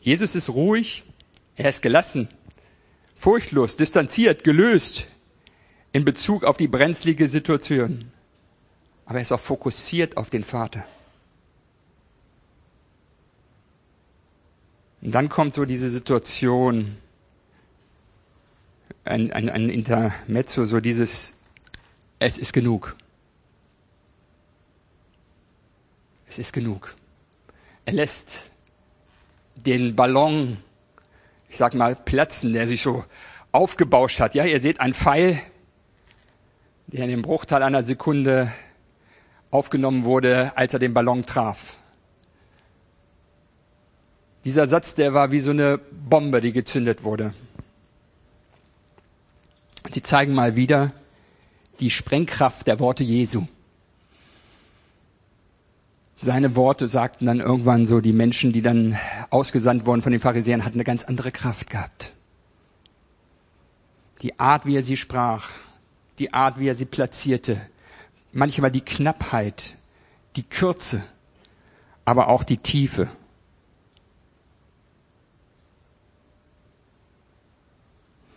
Jesus 0.00 0.34
ist 0.34 0.48
ruhig, 0.48 1.04
er 1.54 1.68
ist 1.68 1.80
gelassen, 1.80 2.28
furchtlos, 3.14 3.76
distanziert, 3.76 4.42
gelöst 4.42 5.06
in 5.92 6.04
Bezug 6.04 6.42
auf 6.42 6.56
die 6.56 6.66
brenzlige 6.66 7.28
Situation. 7.28 8.10
Aber 9.04 9.18
er 9.18 9.22
ist 9.22 9.30
auch 9.30 9.38
fokussiert 9.38 10.16
auf 10.16 10.28
den 10.28 10.42
Vater. 10.42 10.84
Und 15.02 15.12
dann 15.12 15.28
kommt 15.28 15.54
so 15.54 15.64
diese 15.64 15.90
Situation, 15.90 16.96
ein, 19.04 19.32
ein, 19.32 19.50
ein 19.50 19.68
Intermezzo, 19.68 20.64
so 20.64 20.80
dieses, 20.80 21.34
es 22.18 22.38
ist 22.38 22.52
genug. 22.52 22.96
es 26.32 26.38
ist 26.38 26.54
genug. 26.54 26.94
Er 27.84 27.92
lässt 27.92 28.48
den 29.54 29.94
Ballon, 29.94 30.56
ich 31.50 31.58
sag 31.58 31.74
mal, 31.74 31.94
platzen, 31.94 32.54
der 32.54 32.66
sich 32.66 32.80
so 32.80 33.04
aufgebauscht 33.52 34.18
hat. 34.18 34.34
Ja, 34.34 34.46
ihr 34.46 34.60
seht 34.60 34.80
einen 34.80 34.94
Pfeil, 34.94 35.38
der 36.86 37.04
in 37.04 37.10
dem 37.10 37.22
Bruchteil 37.22 37.62
einer 37.62 37.82
Sekunde 37.82 38.50
aufgenommen 39.50 40.04
wurde, 40.04 40.52
als 40.56 40.72
er 40.72 40.78
den 40.78 40.94
Ballon 40.94 41.26
traf. 41.26 41.76
Dieser 44.44 44.66
Satz, 44.66 44.94
der 44.94 45.14
war 45.14 45.30
wie 45.30 45.38
so 45.38 45.50
eine 45.50 45.78
Bombe, 45.78 46.40
die 46.40 46.52
gezündet 46.52 47.04
wurde. 47.04 47.32
Sie 49.90 50.02
zeigen 50.02 50.34
mal 50.34 50.56
wieder 50.56 50.92
die 51.80 51.90
Sprengkraft 51.90 52.66
der 52.66 52.80
Worte 52.80 53.02
Jesu. 53.02 53.46
Seine 56.20 56.54
Worte 56.54 56.86
sagten 56.86 57.26
dann 57.26 57.40
irgendwann 57.40 57.84
so, 57.84 58.00
die 58.00 58.12
Menschen, 58.12 58.52
die 58.52 58.62
dann 58.62 58.96
ausgesandt 59.30 59.86
wurden 59.86 60.02
von 60.02 60.12
den 60.12 60.20
Pharisäern, 60.20 60.64
hatten 60.64 60.76
eine 60.76 60.84
ganz 60.84 61.02
andere 61.04 61.32
Kraft 61.32 61.68
gehabt. 61.68 62.12
Die 64.22 64.38
Art, 64.38 64.64
wie 64.64 64.76
er 64.76 64.82
sie 64.82 64.96
sprach, 64.96 65.48
die 66.20 66.32
Art, 66.32 66.60
wie 66.60 66.68
er 66.68 66.76
sie 66.76 66.84
platzierte, 66.84 67.60
manchmal 68.32 68.70
die 68.70 68.82
Knappheit, 68.82 69.76
die 70.36 70.44
Kürze, 70.44 71.02
aber 72.04 72.28
auch 72.28 72.44
die 72.44 72.58
Tiefe. 72.58 73.08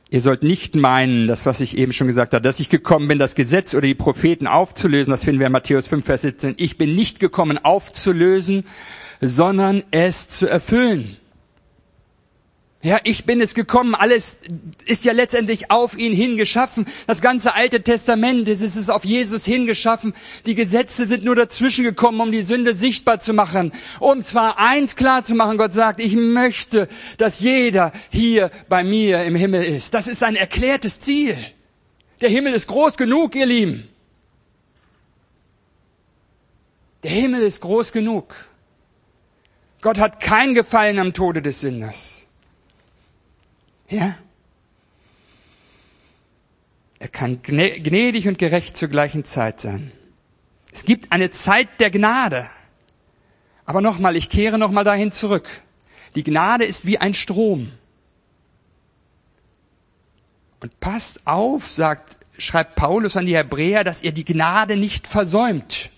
Ihr 0.10 0.22
sollt 0.22 0.44
nicht 0.44 0.76
meinen, 0.76 1.28
das 1.28 1.46
was 1.46 1.62
ich 1.62 1.78
eben 1.78 1.92
schon 1.92 2.08
gesagt 2.08 2.34
habe, 2.34 2.44
dass 2.44 2.60
ich 2.60 2.70
gekommen 2.70 3.08
bin, 3.08 3.18
das 3.18 3.36
Gesetz 3.36 3.74
oder 3.74 3.88
die 3.88 3.96
Propheten 3.96 4.46
aufzulösen. 4.46 5.12
Das 5.12 5.24
finden 5.24 5.40
wir 5.40 5.48
in 5.48 5.52
Matthäus 5.52 5.88
5, 5.88 6.06
Vers 6.06 6.22
17. 6.22 6.54
Ich 6.58 6.78
bin 6.78 6.94
nicht 6.96 7.20
gekommen 7.20 7.58
aufzulösen, 7.58 8.66
sondern 9.20 9.84
es 9.92 10.28
zu 10.28 10.48
erfüllen. 10.48 11.18
Ja, 12.86 13.00
ich 13.04 13.26
bin 13.26 13.42
es 13.42 13.56
gekommen, 13.56 13.96
alles 13.96 14.42
ist 14.86 15.06
ja 15.06 15.12
letztendlich 15.12 15.72
auf 15.72 15.98
ihn 15.98 16.14
hingeschaffen. 16.14 16.86
Das 17.08 17.20
ganze 17.20 17.56
Alte 17.56 17.82
Testament, 17.82 18.48
es 18.48 18.62
ist 18.62 18.92
auf 18.92 19.04
Jesus 19.04 19.44
hingeschaffen. 19.44 20.14
Die 20.46 20.54
Gesetze 20.54 21.08
sind 21.08 21.24
nur 21.24 21.36
dazwischen 21.36 21.84
gekommen, 21.84 22.22
um 22.22 22.32
die 22.32 22.44
Sünde 22.44 22.76
sichtbar 22.76 23.20
zu 23.20 23.34
machen. 23.34 23.72
Um 24.00 24.22
zwar 24.22 24.60
eins 24.60 24.96
klar 24.96 25.24
zu 25.24 25.34
machen, 25.34 25.58
Gott 25.58 25.74
sagt, 25.74 26.00
ich 26.00 26.16
möchte, 26.16 26.88
dass 27.18 27.40
jeder 27.40 27.92
hier 28.12 28.52
bei 28.70 28.84
mir 28.84 29.24
im 29.24 29.34
Himmel 29.34 29.64
ist. 29.64 29.96
Das 29.96 30.08
ist 30.08 30.22
ein 30.22 30.36
erklärtes 30.36 31.00
Ziel. 31.00 31.36
Der 32.22 32.30
Himmel 32.30 32.54
ist 32.54 32.68
groß 32.68 32.98
genug, 32.98 33.34
ihr 33.34 33.48
Lieben. 33.48 33.90
Der 37.02 37.10
Himmel 37.10 37.42
ist 37.42 37.62
groß 37.62 37.92
genug. 37.94 38.36
Gott 39.82 39.98
hat 39.98 40.20
kein 40.20 40.54
Gefallen 40.54 41.00
am 41.00 41.14
Tode 41.14 41.42
des 41.42 41.62
Sünders. 41.62 42.25
Ja? 43.90 44.18
Er 47.00 47.08
kann 47.08 47.42
gnädig 47.44 48.28
und 48.28 48.38
gerecht 48.38 48.78
zur 48.78 48.88
gleichen 48.88 49.26
Zeit 49.26 49.62
sein. 49.62 49.92
Es 50.72 50.86
gibt 50.86 51.12
eine 51.12 51.32
Zeit 51.32 51.80
der 51.80 51.92
Gnade. 51.92 52.50
Aber 53.66 53.82
nochmal, 53.82 54.16
ich 54.16 54.30
kehre 54.30 54.58
nochmal 54.58 54.84
dahin 54.84 55.12
zurück. 55.12 55.48
Die 56.16 56.24
Gnade 56.24 56.66
ist 56.66 56.86
wie 56.86 56.98
ein 56.98 57.14
Strom. 57.14 57.72
Und 60.60 60.80
passt 60.80 61.28
auf, 61.28 61.72
sagt, 61.72 62.18
schreibt 62.38 62.76
Paulus 62.76 63.18
an 63.18 63.26
die 63.26 63.36
Hebräer, 63.36 63.84
dass 63.84 64.02
ihr 64.02 64.12
die 64.12 64.26
Gnade 64.26 64.78
nicht 64.78 65.08
versäumt. 65.08 65.90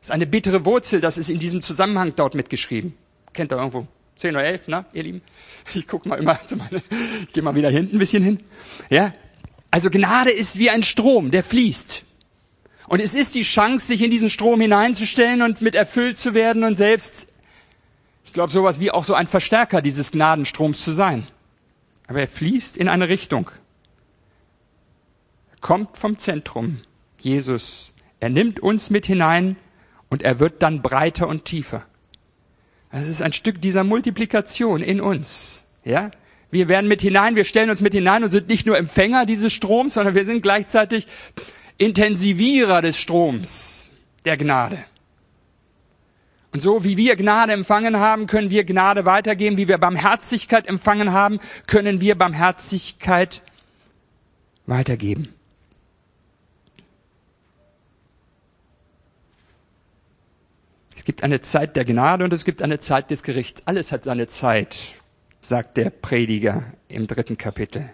Das 0.00 0.08
ist 0.08 0.10
eine 0.10 0.26
bittere 0.26 0.64
Wurzel, 0.64 1.00
das 1.00 1.18
ist 1.18 1.28
in 1.28 1.38
diesem 1.38 1.62
Zusammenhang 1.62 2.14
dort 2.16 2.34
mitgeschrieben. 2.34 2.94
Kennt 3.32 3.52
ihr 3.52 3.56
irgendwo? 3.56 3.86
10 4.18 4.34
oder 4.34 4.44
11, 4.44 4.68
ne, 4.68 4.84
ihr 4.92 5.02
Lieben? 5.04 5.22
Ich 5.74 5.86
guck 5.86 6.06
mal 6.06 6.16
immer 6.16 6.38
zu 6.46 6.56
meine, 6.56 6.82
ich 7.26 7.32
gehe 7.34 7.42
mal 7.42 7.54
wieder 7.54 7.68
hinten 7.68 7.96
ein 7.96 7.98
bisschen 7.98 8.22
hin. 8.22 8.40
Ja? 8.88 9.12
Also 9.70 9.90
Gnade 9.90 10.30
ist 10.30 10.58
wie 10.58 10.70
ein 10.70 10.82
Strom, 10.82 11.30
der 11.30 11.44
fließt. 11.44 12.04
Und 12.88 13.00
es 13.00 13.14
ist 13.14 13.34
die 13.34 13.42
Chance, 13.42 13.86
sich 13.86 14.02
in 14.02 14.10
diesen 14.10 14.30
Strom 14.30 14.62
hineinzustellen 14.62 15.42
und 15.42 15.60
mit 15.60 15.74
erfüllt 15.74 16.16
zu 16.16 16.32
werden 16.32 16.64
und 16.64 16.76
selbst, 16.76 17.28
ich 18.24 18.32
glaube, 18.32 18.50
sowas 18.50 18.80
wie 18.80 18.90
auch 18.90 19.04
so 19.04 19.12
ein 19.12 19.26
Verstärker 19.26 19.82
dieses 19.82 20.10
Gnadenstroms 20.10 20.82
zu 20.82 20.92
sein. 20.92 21.26
Aber 22.06 22.20
er 22.20 22.28
fließt 22.28 22.78
in 22.78 22.88
eine 22.88 23.10
Richtung. 23.10 23.50
Er 25.52 25.58
kommt 25.60 25.98
vom 25.98 26.18
Zentrum. 26.18 26.80
Jesus. 27.18 27.92
Er 28.20 28.30
nimmt 28.30 28.60
uns 28.60 28.88
mit 28.88 29.04
hinein 29.04 29.56
und 30.08 30.22
er 30.22 30.40
wird 30.40 30.62
dann 30.62 30.80
breiter 30.80 31.28
und 31.28 31.44
tiefer. 31.44 31.84
Es 32.90 33.08
ist 33.08 33.22
ein 33.22 33.32
Stück 33.32 33.60
dieser 33.60 33.84
Multiplikation 33.84 34.82
in 34.82 35.00
uns. 35.00 35.64
Ja? 35.84 36.10
Wir 36.50 36.68
werden 36.68 36.88
mit 36.88 37.02
hinein, 37.02 37.36
wir 37.36 37.44
stellen 37.44 37.70
uns 37.70 37.80
mit 37.80 37.92
hinein 37.92 38.24
und 38.24 38.30
sind 38.30 38.48
nicht 38.48 38.66
nur 38.66 38.78
Empfänger 38.78 39.26
dieses 39.26 39.52
Stroms, 39.52 39.94
sondern 39.94 40.14
wir 40.14 40.24
sind 40.24 40.42
gleichzeitig 40.42 41.06
Intensivierer 41.76 42.80
des 42.80 42.98
Stroms 42.98 43.90
der 44.24 44.36
Gnade. 44.36 44.78
Und 46.52 46.60
so 46.60 46.82
wie 46.82 46.96
wir 46.96 47.16
Gnade 47.16 47.52
empfangen 47.52 47.98
haben, 47.98 48.26
können 48.26 48.48
wir 48.48 48.64
Gnade 48.64 49.04
weitergeben. 49.04 49.58
Wie 49.58 49.68
wir 49.68 49.76
Barmherzigkeit 49.76 50.66
empfangen 50.66 51.12
haben, 51.12 51.40
können 51.66 52.00
wir 52.00 52.14
Barmherzigkeit 52.14 53.42
weitergeben. 54.66 55.34
Gibt 61.08 61.24
eine 61.24 61.40
Zeit 61.40 61.74
der 61.74 61.86
Gnade 61.86 62.22
und 62.22 62.34
es 62.34 62.44
gibt 62.44 62.60
eine 62.60 62.80
Zeit 62.80 63.10
des 63.10 63.22
Gerichts. 63.22 63.62
Alles 63.64 63.92
hat 63.92 64.04
seine 64.04 64.26
Zeit, 64.26 64.92
sagt 65.40 65.78
der 65.78 65.88
Prediger 65.88 66.64
im 66.86 67.06
dritten 67.06 67.38
Kapitel. 67.38 67.88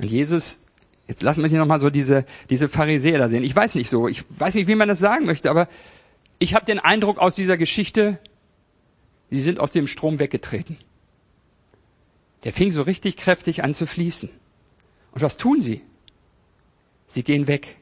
Und 0.00 0.10
Jesus, 0.10 0.66
jetzt 1.06 1.22
lassen 1.22 1.44
wir 1.44 1.48
hier 1.48 1.60
nochmal 1.60 1.78
so 1.78 1.90
diese, 1.90 2.26
diese 2.50 2.68
Pharisäer 2.68 3.20
da 3.20 3.28
sehen. 3.28 3.44
Ich 3.44 3.54
weiß 3.54 3.76
nicht 3.76 3.88
so, 3.88 4.08
ich 4.08 4.24
weiß 4.28 4.56
nicht, 4.56 4.66
wie 4.66 4.74
man 4.74 4.88
das 4.88 4.98
sagen 4.98 5.26
möchte, 5.26 5.48
aber 5.48 5.68
ich 6.40 6.56
habe 6.56 6.66
den 6.66 6.80
Eindruck 6.80 7.18
aus 7.18 7.36
dieser 7.36 7.56
Geschichte, 7.56 8.18
sie 9.30 9.40
sind 9.40 9.60
aus 9.60 9.70
dem 9.70 9.86
Strom 9.86 10.18
weggetreten. 10.18 10.76
Der 12.42 12.52
fing 12.52 12.72
so 12.72 12.82
richtig 12.82 13.16
kräftig 13.16 13.62
an 13.62 13.74
zu 13.74 13.86
fließen. 13.86 14.28
Und 15.12 15.22
was 15.22 15.36
tun 15.36 15.60
sie? 15.60 15.82
Sie 17.08 17.22
gehen 17.22 17.46
weg. 17.46 17.76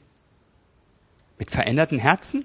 Mit 1.39 1.51
veränderten 1.51 1.99
Herzen? 1.99 2.45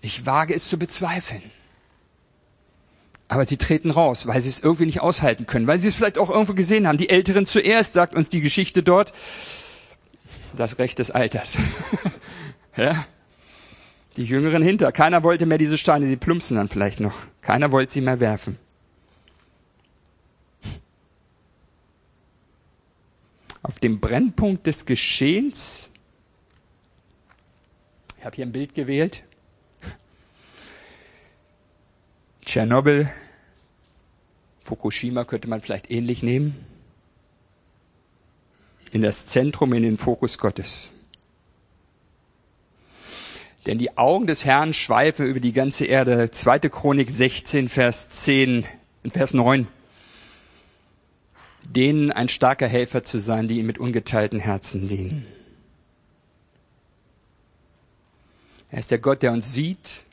Ich 0.00 0.26
wage 0.26 0.54
es 0.54 0.68
zu 0.68 0.78
bezweifeln. 0.78 1.42
Aber 3.28 3.44
sie 3.44 3.58
treten 3.58 3.90
raus, 3.90 4.26
weil 4.26 4.40
sie 4.40 4.48
es 4.48 4.60
irgendwie 4.60 4.86
nicht 4.86 5.00
aushalten 5.00 5.44
können, 5.44 5.66
weil 5.66 5.78
sie 5.78 5.88
es 5.88 5.94
vielleicht 5.94 6.16
auch 6.16 6.30
irgendwo 6.30 6.54
gesehen 6.54 6.88
haben. 6.88 6.96
Die 6.96 7.10
Älteren 7.10 7.44
zuerst, 7.44 7.92
sagt 7.92 8.14
uns 8.14 8.30
die 8.30 8.40
Geschichte 8.40 8.82
dort. 8.82 9.12
Das 10.56 10.78
Recht 10.78 10.98
des 10.98 11.10
Alters. 11.10 11.58
ja? 12.76 13.04
Die 14.16 14.24
Jüngeren 14.24 14.62
hinter. 14.62 14.92
Keiner 14.92 15.22
wollte 15.22 15.44
mehr 15.44 15.58
diese 15.58 15.76
Steine, 15.76 16.08
die 16.08 16.16
plumpsen 16.16 16.56
dann 16.56 16.68
vielleicht 16.68 17.00
noch. 17.00 17.14
Keiner 17.42 17.70
wollte 17.70 17.92
sie 17.92 18.00
mehr 18.00 18.18
werfen. 18.18 18.58
Auf 23.68 23.78
dem 23.78 24.00
Brennpunkt 24.00 24.66
des 24.66 24.86
Geschehens. 24.86 25.90
Ich 28.18 28.24
habe 28.24 28.34
hier 28.34 28.46
ein 28.46 28.52
Bild 28.52 28.74
gewählt. 28.74 29.24
Tschernobyl, 32.46 33.10
Fukushima 34.62 35.24
könnte 35.24 35.48
man 35.48 35.60
vielleicht 35.60 35.90
ähnlich 35.90 36.22
nehmen. 36.22 36.56
In 38.90 39.02
das 39.02 39.26
Zentrum, 39.26 39.74
in 39.74 39.82
den 39.82 39.98
Fokus 39.98 40.38
Gottes. 40.38 40.90
Denn 43.66 43.76
die 43.76 43.98
Augen 43.98 44.26
des 44.26 44.46
Herrn 44.46 44.72
schweifen 44.72 45.26
über 45.26 45.40
die 45.40 45.52
ganze 45.52 45.84
Erde. 45.84 46.30
Zweite 46.30 46.70
Chronik 46.70 47.10
16, 47.10 47.68
Vers 47.68 48.08
10, 48.08 48.64
Vers 49.10 49.34
9 49.34 49.68
denen 51.68 52.10
ein 52.10 52.28
starker 52.28 52.66
Helfer 52.66 53.02
zu 53.02 53.18
sein, 53.18 53.46
die 53.46 53.58
ihm 53.58 53.66
mit 53.66 53.78
ungeteilten 53.78 54.40
Herzen 54.40 54.88
dienen. 54.88 55.26
Er 58.70 58.78
ist 58.78 58.90
der 58.90 58.98
Gott, 58.98 59.22
der 59.22 59.32
uns 59.32 59.52
sieht, 59.52 60.04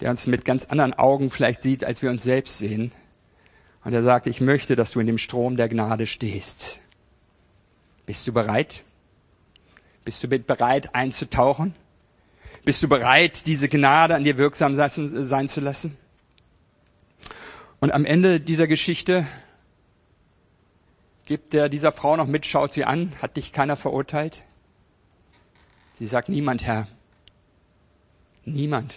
der 0.00 0.10
uns 0.10 0.26
mit 0.26 0.44
ganz 0.44 0.66
anderen 0.66 0.94
Augen 0.94 1.30
vielleicht 1.30 1.62
sieht, 1.62 1.84
als 1.84 2.02
wir 2.02 2.10
uns 2.10 2.22
selbst 2.22 2.58
sehen. 2.58 2.92
Und 3.84 3.92
er 3.92 4.02
sagt, 4.02 4.26
ich 4.26 4.40
möchte, 4.40 4.74
dass 4.74 4.90
du 4.90 5.00
in 5.00 5.06
dem 5.06 5.18
Strom 5.18 5.56
der 5.56 5.68
Gnade 5.68 6.06
stehst. 6.06 6.80
Bist 8.04 8.26
du 8.26 8.32
bereit? 8.32 8.82
Bist 10.04 10.22
du 10.22 10.28
bereit 10.28 10.94
einzutauchen? 10.94 11.74
Bist 12.64 12.82
du 12.82 12.88
bereit, 12.88 13.46
diese 13.46 13.68
Gnade 13.68 14.14
an 14.14 14.24
dir 14.24 14.38
wirksam 14.38 14.74
sein 14.74 15.48
zu 15.48 15.60
lassen? 15.60 15.96
Und 17.80 17.92
am 17.92 18.04
Ende 18.04 18.40
dieser 18.40 18.66
Geschichte 18.66 19.26
gibt 21.26 21.52
er 21.54 21.68
dieser 21.68 21.92
Frau 21.92 22.16
noch 22.16 22.26
mit, 22.26 22.46
schaut 22.46 22.72
sie 22.72 22.84
an, 22.84 23.12
hat 23.20 23.36
dich 23.36 23.52
keiner 23.52 23.76
verurteilt? 23.76 24.44
Sie 25.96 26.06
sagt, 26.06 26.28
niemand, 26.28 26.64
Herr. 26.64 26.86
Niemand. 28.44 28.94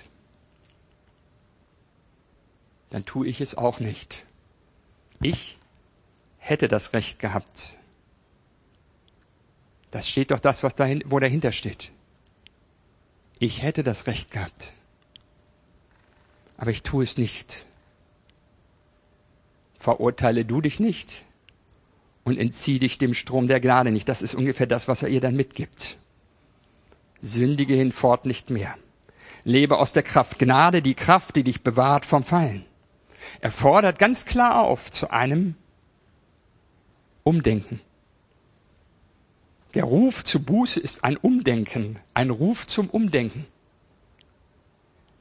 Dann 2.91 3.03
tue 3.05 3.27
ich 3.27 3.41
es 3.41 3.57
auch 3.57 3.79
nicht. 3.79 4.25
Ich 5.21 5.57
hätte 6.37 6.67
das 6.67 6.93
Recht 6.93 7.19
gehabt. 7.19 7.73
Das 9.91 10.07
steht 10.07 10.31
doch 10.31 10.39
das, 10.39 10.61
was 10.63 10.75
dahin, 10.75 11.03
wo 11.05 11.19
dahinter 11.19 11.51
steht. 11.51 11.91
Ich 13.39 13.63
hätte 13.63 13.83
das 13.83 14.05
Recht 14.05 14.31
gehabt. 14.31 14.73
Aber 16.57 16.71
ich 16.71 16.83
tue 16.83 17.03
es 17.03 17.17
nicht. 17.17 17.65
Verurteile 19.77 20.45
du 20.45 20.61
dich 20.61 20.79
nicht 20.79 21.25
und 22.29 22.37
entzieh 22.37 22.79
dich 22.79 22.97
dem 22.97 23.13
Strom 23.13 23.47
der 23.47 23.59
Gnade 23.59 23.91
nicht. 23.91 24.07
Das 24.07 24.21
ist 24.21 24.35
ungefähr 24.35 24.67
das, 24.67 24.87
was 24.87 25.03
er 25.03 25.09
ihr 25.09 25.19
dann 25.19 25.35
mitgibt. 25.35 25.97
Sündige 27.21 27.73
hinfort 27.73 28.25
nicht 28.25 28.49
mehr. 28.49 28.75
Lebe 29.43 29.77
aus 29.79 29.93
der 29.93 30.03
Kraft. 30.03 30.39
Gnade, 30.39 30.81
die 30.81 30.93
Kraft, 30.93 31.35
die 31.35 31.43
dich 31.43 31.63
bewahrt 31.63 32.05
vom 32.05 32.23
Fallen. 32.23 32.65
Er 33.41 33.51
fordert 33.51 33.99
ganz 33.99 34.25
klar 34.25 34.63
auf 34.63 34.91
zu 34.91 35.11
einem 35.11 35.55
Umdenken. 37.23 37.81
Der 39.73 39.83
Ruf 39.83 40.23
zu 40.23 40.43
Buße 40.43 40.79
ist 40.79 41.03
ein 41.03 41.17
Umdenken, 41.17 41.99
ein 42.13 42.29
Ruf 42.29 42.65
zum 42.67 42.89
Umdenken. 42.89 43.45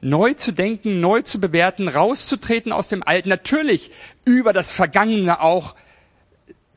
Neu 0.01 0.35
zu 0.35 0.53
denken, 0.53 1.01
neu 1.01 1.23
zu 1.23 1.41
bewerten, 1.41 1.89
rauszutreten 1.89 2.73
aus 2.73 2.89
dem 2.89 3.03
Alten, 3.03 3.29
natürlich 3.29 3.91
über 4.25 4.53
das 4.53 4.71
Vergangene 4.71 5.41
auch 5.41 5.75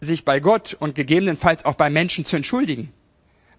sich 0.01 0.25
bei 0.25 0.39
Gott 0.39 0.75
und 0.77 0.95
gegebenenfalls 0.95 1.63
auch 1.63 1.75
bei 1.75 1.89
Menschen 1.89 2.25
zu 2.25 2.35
entschuldigen. 2.35 2.91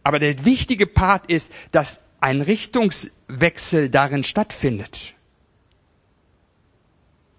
Aber 0.02 0.18
der 0.18 0.44
wichtige 0.44 0.87
Part 0.87 1.31
ist, 1.31 1.52
dass 1.70 2.00
ein 2.20 2.42
Richtungswechsel 2.42 3.88
darin 3.88 4.24
stattfindet. 4.24 5.14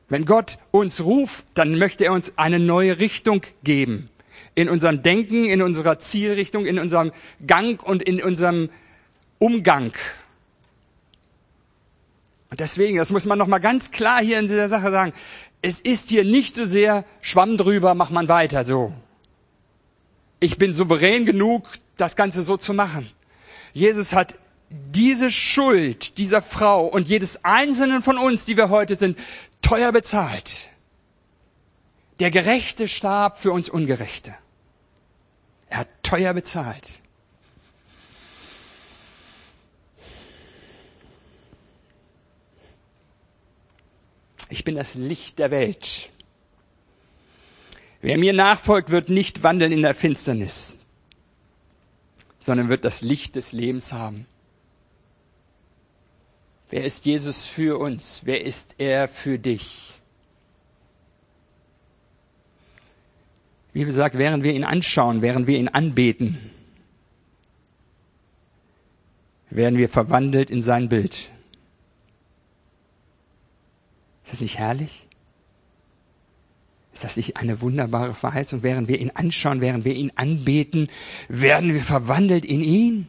Wenn 0.10 0.26
Gott 0.26 0.58
uns 0.72 1.04
ruft, 1.04 1.46
dann 1.54 1.78
möchte 1.78 2.06
er 2.06 2.14
uns 2.14 2.34
eine 2.38 2.60
neue 2.60 3.00
Richtung 3.00 3.42
geben. 3.64 4.10
In 4.56 4.70
unserem 4.70 5.04
Denken, 5.04 5.46
in 5.46 5.62
unserer 5.62 6.00
Zielrichtung, 6.00 6.66
in 6.66 6.80
unserem 6.80 7.12
Gang 7.46 7.82
und 7.82 8.04
in 8.04 8.22
unserem 8.22 8.70
Umgang. 9.40 9.94
Und 12.52 12.60
deswegen, 12.60 12.98
das 12.98 13.10
muss 13.10 13.26
man 13.26 13.40
nochmal 13.40 13.60
ganz 13.60 13.90
klar 13.90 14.22
hier 14.24 14.38
in 14.38 14.46
dieser 14.46 14.70
Sache 14.70 14.92
sagen, 14.92 15.14
es 15.64 15.80
ist 15.80 16.10
hier 16.10 16.26
nicht 16.26 16.56
so 16.56 16.66
sehr 16.66 17.06
Schwamm 17.22 17.58
drüber, 17.58 17.96
mach 17.96 18.10
man 18.10 18.28
weiter 18.28 18.64
so. 18.66 18.94
Ich 20.42 20.58
bin 20.58 20.74
souverän 20.74 21.26
genug, 21.26 21.68
das 21.96 22.18
Ganze 22.18 22.44
so 22.44 22.58
zu 22.58 22.74
machen. 22.74 23.10
Jesus 23.72 24.14
hat 24.14 24.36
diese 24.70 25.32
Schuld 25.32 26.18
dieser 26.18 26.42
Frau 26.42 26.86
und 26.86 27.08
jedes 27.08 27.46
einzelnen 27.46 28.02
von 28.02 28.18
uns, 28.18 28.44
die 28.44 28.58
wir 28.58 28.70
heute 28.70 28.96
sind, 28.96 29.18
teuer 29.62 29.94
bezahlt. 29.94 30.68
Der 32.20 32.30
Gerechte 32.30 32.90
starb 32.90 33.40
für 33.40 33.54
uns 33.54 33.70
Ungerechte. 33.70 34.36
Er 35.70 35.80
hat 35.80 35.88
teuer 36.04 36.34
bezahlt. 36.34 36.92
Ich 44.54 44.64
bin 44.64 44.76
das 44.76 44.94
Licht 44.94 45.40
der 45.40 45.50
Welt. 45.50 46.10
Wer 48.02 48.20
mir 48.20 48.34
nachfolgt, 48.34 48.92
wird 48.92 49.10
nicht 49.10 49.42
wandeln 49.42 49.72
in 49.72 49.82
der 49.82 49.96
Finsternis, 49.96 50.76
sondern 52.40 52.70
wird 52.70 52.86
das 52.86 53.02
Licht 53.02 53.36
des 53.36 53.52
Lebens 53.52 53.94
haben. 53.94 54.28
Wer 56.70 56.84
ist 56.84 57.06
Jesus 57.06 57.48
für 57.48 57.80
uns? 57.80 58.22
Wer 58.26 58.46
ist 58.46 58.76
er 58.78 59.08
für 59.08 59.40
dich? 59.40 59.94
Wie 63.74 63.86
gesagt, 63.86 64.20
während 64.20 64.44
wir 64.44 64.54
ihn 64.54 64.66
anschauen, 64.66 65.24
während 65.24 65.48
wir 65.48 65.58
ihn 65.58 65.68
anbeten, 65.68 66.52
werden 69.50 69.80
wir 69.80 69.90
verwandelt 69.90 70.52
in 70.52 70.62
sein 70.62 70.90
Bild. 70.90 71.32
Ist 74.24 74.34
das 74.34 74.42
nicht 74.42 74.58
herrlich? 74.58 75.08
Ist 76.94 77.04
das 77.04 77.18
nicht 77.18 77.38
eine 77.38 77.62
wunderbare 77.62 78.14
Verheißung? 78.14 78.64
Während 78.64 78.88
wir 78.88 79.00
ihn 79.00 79.12
anschauen, 79.12 79.62
während 79.62 79.84
wir 79.84 79.96
ihn 79.96 80.12
anbeten, 80.16 80.90
werden 81.28 81.74
wir 81.74 81.82
verwandelt 81.82 82.46
in 82.46 82.62
ihn. 82.62 83.08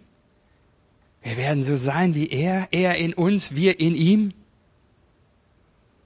Wir 1.22 1.36
werden 1.36 1.62
so 1.62 1.76
sein 1.76 2.14
wie 2.14 2.28
er, 2.28 2.68
er 2.70 2.96
in 2.96 3.14
uns, 3.14 3.54
wir 3.54 3.80
in 3.80 3.94
ihm. 3.94 4.32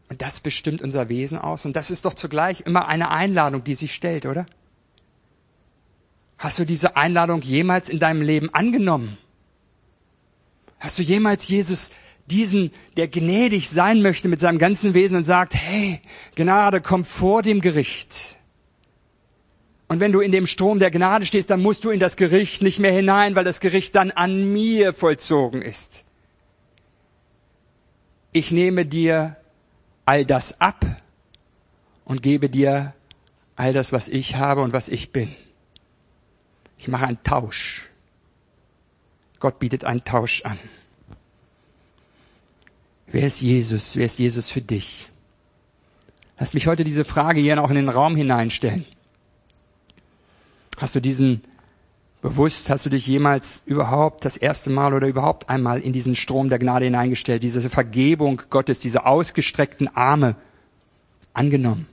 Und 0.09 0.23
das 0.23 0.41
bestimmt 0.41 0.83
unser 0.83 1.09
Wesen 1.09 1.39
aus. 1.39 1.67
Und 1.67 1.77
das 1.77 1.91
ist 1.91 2.05
doch 2.05 2.15
zugleich 2.15 2.63
immer 2.63 2.89
eine 2.89 3.11
Einladung, 3.11 3.63
die 3.63 3.75
sich 3.75 3.95
stellt, 3.95 4.27
oder? 4.27 4.47
Hast 6.39 6.59
du 6.59 6.65
diese 6.65 6.97
Einladung 6.97 7.43
jemals 7.43 7.89
in 7.89 7.99
deinem 7.99 8.23
Leben 8.23 8.53
angenommen? 8.55 9.19
Hast 10.79 10.99
du 10.99 11.03
jemals 11.03 11.49
Jesus, 11.49 11.91
diesen, 12.31 12.73
der 12.97 13.09
gnädig 13.09 13.69
sein 13.69 14.03
möchte 14.03 14.29
mit 14.29 14.41
seinem 14.41 14.59
ganzen 14.59 14.95
Wesen 14.95 15.19
und 15.19 15.25
sagt, 15.25 15.55
hey, 15.55 16.01
Gnade 16.35 16.81
kommt 16.81 17.07
vor 17.07 17.43
dem 17.43 17.61
Gericht. 17.61 18.37
Und 19.89 20.01
wenn 20.01 20.13
du 20.13 20.21
in 20.21 20.33
dem 20.33 20.47
Strom 20.47 20.79
der 20.79 20.91
Gnade 20.91 21.25
stehst, 21.25 21.51
dann 21.51 21.63
musst 21.63 21.85
du 21.85 21.91
in 21.91 21.99
das 21.99 22.17
Gericht 22.17 22.61
nicht 22.63 22.79
mehr 22.79 22.93
hinein, 22.93 23.35
weil 23.35 23.45
das 23.45 23.61
Gericht 23.61 23.95
dann 23.95 24.11
an 24.11 24.53
mir 24.53 24.93
vollzogen 24.93 25.63
ist. 25.63 26.05
Ich 28.33 28.51
nehme 28.51 28.85
dir 28.85 29.37
all 30.05 30.27
das 30.27 30.61
ab 30.61 30.85
und 32.05 32.23
gebe 32.23 32.51
dir 32.51 32.95
all 33.57 33.73
das, 33.73 33.91
was 33.91 34.09
ich 34.09 34.37
habe 34.37 34.61
und 34.61 34.75
was 34.75 34.89
ich 34.89 35.11
bin. 35.11 35.35
Ich 36.77 36.89
mache 36.89 37.07
einen 37.07 37.23
Tausch. 37.25 37.89
Gott 39.41 39.59
bietet 39.59 39.85
einen 39.85 40.05
Tausch 40.05 40.43
an. 40.45 40.59
Wer 43.11 43.27
ist 43.27 43.41
Jesus? 43.41 43.97
Wer 43.97 44.07
ist 44.07 44.19
Jesus 44.19 44.51
für 44.51 44.61
dich? 44.61 45.09
Lass 46.39 46.55
mich 46.55 46.67
heute 46.67 46.85
diese 46.85 47.05
Frage 47.05 47.41
hier 47.41 47.63
auch 47.63 47.71
in 47.71 47.77
den 47.77 47.89
Raum 47.89 48.17
hineinstellen. 48.17 48.85
Hast 50.77 50.95
du 50.95 51.01
diesen 51.01 51.41
bewusst, 52.21 52.69
hast 52.71 52.87
du 52.87 52.91
dich 52.91 53.07
jemals 53.07 53.63
überhaupt 53.65 54.25
das 54.25 54.37
erste 54.37 54.71
Mal 54.71 54.93
oder 54.93 55.09
überhaupt 55.09 55.49
einmal 55.49 55.81
in 55.81 55.93
diesen 55.93 56.17
Strom 56.17 56.49
der 56.49 56.59
Gnade 56.59 56.85
hineingestellt, 56.85 57.43
diese 57.43 57.69
Vergebung 57.71 58.43
Gottes, 58.51 58.79
diese 58.79 59.07
ausgestreckten 59.07 59.89
Arme 59.89 60.37
angenommen? 61.33 61.87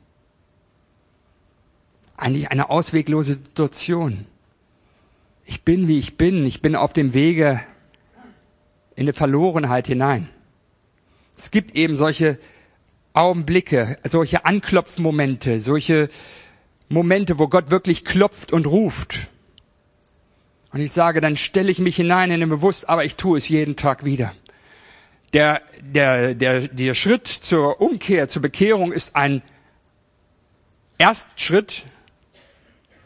Eigentlich 2.17 2.51
eine 2.51 2.69
ausweglose 2.69 3.35
Situation. 3.35 4.25
Ich 5.45 5.63
bin, 5.63 5.87
wie 5.87 5.97
ich 5.97 6.17
bin. 6.17 6.45
Ich 6.45 6.61
bin 6.61 6.75
auf 6.75 6.93
dem 6.93 7.13
Wege 7.13 7.61
in 8.95 9.03
eine 9.03 9.13
Verlorenheit 9.13 9.87
hinein. 9.87 10.29
Es 11.37 11.51
gibt 11.51 11.75
eben 11.75 11.95
solche 11.95 12.39
Augenblicke, 13.13 13.97
solche 14.03 14.45
Anklopfmomente, 14.45 15.59
solche 15.59 16.09
Momente, 16.89 17.39
wo 17.39 17.47
Gott 17.47 17.71
wirklich 17.71 18.05
klopft 18.05 18.51
und 18.51 18.67
ruft. 18.67 19.27
Und 20.71 20.81
ich 20.81 20.91
sage, 20.91 21.21
dann 21.21 21.37
stelle 21.37 21.71
ich 21.71 21.79
mich 21.79 21.95
hinein 21.95 22.31
in 22.31 22.41
den 22.41 22.49
Bewusst, 22.49 22.89
aber 22.89 23.05
ich 23.05 23.15
tue 23.15 23.37
es 23.37 23.47
jeden 23.47 23.75
Tag 23.75 24.03
wieder. 24.03 24.33
Der, 25.33 25.61
der, 25.81 26.35
der, 26.35 26.67
der 26.67 26.93
Schritt 26.93 27.27
zur 27.27 27.81
Umkehr, 27.81 28.27
zur 28.27 28.41
Bekehrung 28.41 28.91
ist 28.91 29.15
ein 29.15 29.41
Erstschritt, 30.97 31.85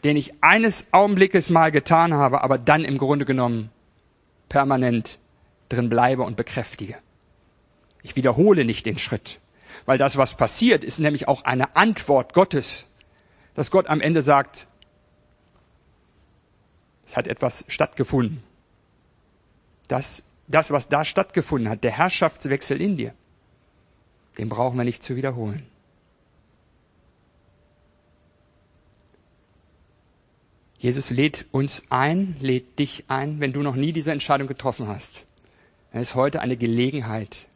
den 0.04 0.16
ich 0.16 0.42
eines 0.42 0.92
Augenblickes 0.92 1.50
mal 1.50 1.70
getan 1.70 2.14
habe, 2.14 2.42
aber 2.42 2.58
dann 2.58 2.84
im 2.84 2.98
Grunde 2.98 3.24
genommen 3.24 3.70
permanent 4.48 5.18
drin 5.68 5.88
bleibe 5.88 6.22
und 6.22 6.36
bekräftige. 6.36 6.96
Ich 8.02 8.16
wiederhole 8.16 8.64
nicht 8.64 8.86
den 8.86 8.98
Schritt, 8.98 9.40
weil 9.86 9.98
das, 9.98 10.16
was 10.16 10.36
passiert, 10.36 10.84
ist 10.84 10.98
nämlich 10.98 11.28
auch 11.28 11.44
eine 11.44 11.76
Antwort 11.76 12.32
Gottes, 12.32 12.86
dass 13.54 13.70
Gott 13.70 13.88
am 13.88 14.00
Ende 14.00 14.22
sagt, 14.22 14.66
es 17.06 17.16
hat 17.16 17.26
etwas 17.26 17.64
stattgefunden. 17.68 18.42
Das, 19.88 20.22
das, 20.46 20.70
was 20.70 20.88
da 20.88 21.04
stattgefunden 21.04 21.68
hat, 21.68 21.82
der 21.82 21.90
Herrschaftswechsel 21.90 22.80
in 22.80 22.96
dir, 22.96 23.14
den 24.38 24.48
brauchen 24.48 24.78
wir 24.78 24.84
nicht 24.84 25.02
zu 25.02 25.16
wiederholen. 25.16 25.66
Jesus 30.78 31.10
lädt 31.10 31.44
uns 31.50 31.82
ein, 31.90 32.36
lädt 32.40 32.78
dich 32.78 33.04
ein, 33.08 33.38
wenn 33.40 33.52
du 33.52 33.60
noch 33.60 33.74
nie 33.74 33.92
diese 33.92 34.12
Entscheidung 34.12 34.48
getroffen 34.48 34.88
hast. 34.88 35.26
Dann 35.92 36.00
ist 36.00 36.14
heute 36.14 36.40
eine 36.40 36.56
Gelegenheit, 36.56 37.48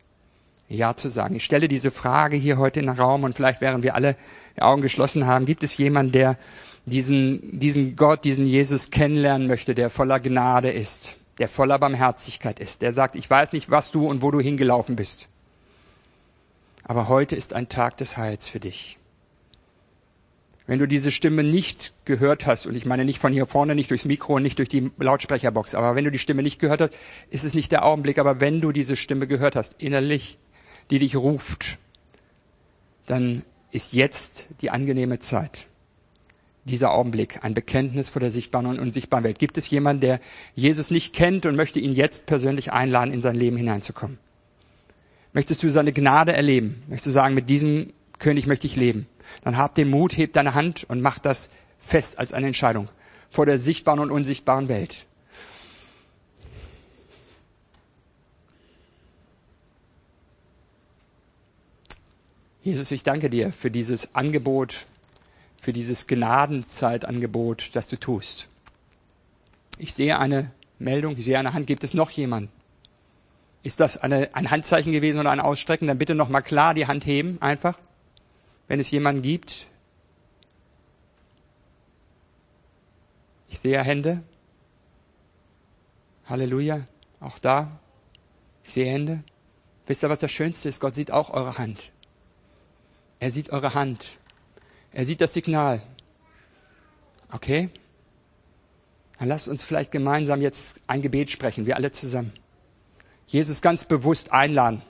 Ja 0.69 0.97
zu 0.97 1.09
sagen. 1.09 1.37
Ich 1.37 1.45
stelle 1.45 1.69
diese 1.69 1.91
Frage 1.91 2.37
hier 2.37 2.57
heute 2.57 2.81
in 2.81 2.87
den 2.87 2.97
Raum 2.97 3.25
und 3.25 3.35
vielleicht 3.35 3.61
während 3.61 3.85
wir 3.85 3.95
alle 3.95 4.17
die 4.57 4.63
Augen 4.63 4.83
geschlossen 4.83 5.27
haben, 5.27 5.47
gibt 5.47 5.63
es 5.63 5.77
jemanden, 5.77 6.13
der 6.13 6.39
diesen, 6.87 7.59
diesen 7.59 7.97
Gott, 7.97 8.25
diesen 8.25 8.47
Jesus 8.47 8.91
kennenlernen 8.91 9.47
möchte, 9.47 9.75
der 9.75 9.91
voller 9.91 10.21
Gnade 10.21 10.71
ist, 10.71 11.17
der 11.39 11.49
voller 11.49 11.79
Barmherzigkeit 11.79 12.61
ist, 12.61 12.83
der 12.83 12.93
sagt, 12.93 13.17
ich 13.17 13.29
weiß 13.29 13.53
nicht, 13.53 13.71
was 13.71 13.91
du 13.91 14.07
und 14.07 14.23
wo 14.23 14.31
du 14.31 14.41
hingelaufen 14.41 14.97
bist. 14.97 15.29
Aber 16.85 17.09
heute 17.09 17.35
ist 17.35 17.55
ein 17.55 17.69
Tag 17.69 17.97
des 17.97 18.17
Heils 18.17 18.49
für 18.49 18.61
dich. 18.61 18.99
Wenn 20.67 20.79
du 20.79 20.89
diese 20.89 21.11
Stimme 21.11 21.43
nicht 21.43 21.93
gehört 22.07 22.47
hast, 22.47 22.67
und 22.67 22.75
ich 22.75 22.87
meine 22.87 23.05
nicht 23.05 23.19
von 23.19 23.33
hier 23.33 23.47
vorne, 23.47 23.75
nicht 23.75 23.91
durchs 23.91 24.07
Mikro, 24.07 24.39
nicht 24.39 24.59
durch 24.59 24.69
die 24.69 24.91
Lautsprecherbox, 24.99 25.75
aber 25.75 25.95
wenn 25.95 26.05
du 26.05 26.11
die 26.11 26.19
Stimme 26.19 26.43
nicht 26.43 26.59
gehört 26.59 26.81
hast, 26.81 26.97
ist 27.29 27.45
es 27.45 27.53
nicht 27.53 27.71
der 27.71 27.85
Augenblick, 27.85 28.19
aber 28.19 28.41
wenn 28.41 28.61
du 28.61 28.73
diese 28.73 28.97
Stimme 28.97 29.27
gehört 29.27 29.57
hast, 29.57 29.75
innerlich, 29.79 30.39
die 30.91 30.99
dich 30.99 31.17
ruft, 31.17 31.79
dann 33.07 33.43
ist 33.71 33.93
jetzt 33.93 34.49
die 34.61 34.71
angenehme 34.71 35.19
Zeit. 35.19 35.67
Dieser 36.65 36.93
Augenblick, 36.93 37.45
ein 37.45 37.53
Bekenntnis 37.53 38.09
vor 38.09 38.21
der 38.21 38.31
sichtbaren 38.31 38.67
und 38.67 38.79
unsichtbaren 38.79 39.25
Welt. 39.25 39.39
Gibt 39.39 39.59
es 39.59 39.69
jemanden, 39.69 40.01
der 40.01 40.21
Jesus 40.55 40.91
nicht 40.91 41.15
kennt 41.15 41.45
und 41.45 41.57
möchte 41.57 41.79
ihn 41.79 41.93
jetzt 41.93 42.25
persönlich 42.25 42.73
einladen, 42.73 43.13
in 43.13 43.21
sein 43.21 43.37
Leben 43.37 43.57
hineinzukommen? 43.57 44.19
Möchtest 45.35 45.63
du 45.63 45.71
seine 45.71 45.93
Gnade 45.93 46.33
erleben? 46.33 46.83
Möchtest 46.89 47.09
du 47.09 47.11
sagen, 47.11 47.35
mit 47.35 47.51
diesem 47.51 47.93
König 48.19 48.47
möchte 48.47 48.67
ich 48.67 48.77
leben? 48.77 49.07
Dann 49.43 49.59
hab 49.59 49.75
den 49.75 49.91
Mut, 49.91 50.17
heb 50.17 50.33
deine 50.33 50.55
Hand 50.55 50.85
und 50.89 51.03
mach 51.03 51.19
das 51.19 51.51
fest 51.79 52.19
als 52.19 52.33
eine 52.33 52.47
Entscheidung 52.47 52.89
vor 53.31 53.47
der 53.47 53.59
sichtbaren 53.59 53.99
und 53.99 54.11
unsichtbaren 54.13 54.69
Welt. 54.69 55.07
Jesus, 62.65 62.91
ich 62.93 63.03
danke 63.03 63.29
dir 63.29 63.53
für 63.53 63.71
dieses 63.71 64.15
Angebot, 64.15 64.87
für 65.61 65.75
dieses 65.75 66.07
Gnadenzeitangebot, 66.07 67.69
das 67.75 67.89
du 67.89 68.01
tust. 68.01 68.49
Ich 69.77 69.93
sehe 69.93 70.19
eine 70.19 70.51
Meldung, 70.79 71.15
ich 71.19 71.27
sehe 71.27 71.39
eine 71.39 71.53
Hand. 71.53 71.67
Gibt 71.67 71.85
es 71.85 71.93
noch 71.93 72.09
jemanden? 72.09 72.51
Ist 73.63 73.81
das 73.81 73.99
eine, 73.99 74.35
ein 74.35 74.51
Handzeichen 74.51 74.93
gewesen 74.93 75.21
oder 75.21 75.31
ein 75.31 75.41
Ausstrecken? 75.41 75.89
Dann 75.89 75.99
bitte 75.99 76.15
noch 76.15 76.31
mal 76.31 76.41
klar 76.41 76.73
die 76.73 76.87
Hand 76.87 77.05
heben, 77.05 77.37
einfach. 77.43 77.79
Wenn 78.67 78.81
es 78.81 78.91
jemanden 78.91 79.21
gibt. 79.21 79.67
Ich 83.51 83.61
sehe 83.61 83.83
Hände. 83.83 84.23
Halleluja. 86.25 86.87
Auch 87.21 87.39
da. 87.39 87.79
Ich 88.63 88.71
sehe 88.71 88.91
Hände. 88.91 89.23
Wisst 89.87 90.03
ihr, 90.03 90.09
was 90.09 90.21
das 90.21 90.33
Schönste 90.33 90.71
ist? 90.71 90.81
Gott 90.81 90.95
sieht 90.95 91.11
auch 91.11 91.29
eure 91.29 91.59
Hand. 91.59 91.91
Er 93.21 93.31
sieht 93.31 93.51
eure 93.51 93.75
Hand. 93.75 94.19
Er 94.93 95.05
sieht 95.05 95.21
das 95.21 95.35
Signal. 95.35 95.83
Okay? 97.33 97.71
Dann 99.19 99.29
lasst 99.29 99.49
uns 99.49 99.65
vielleicht 99.65 99.93
gemeinsam 99.93 100.41
jetzt 100.41 100.81
ein 100.87 101.03
Gebet 101.03 101.31
sprechen, 101.31 101.67
wir 101.67 101.77
alle 101.77 101.93
zusammen. 101.93 102.33
Jesus 103.27 103.63
ganz 103.63 103.85
bewusst 103.85 104.33
einladen. 104.33 104.83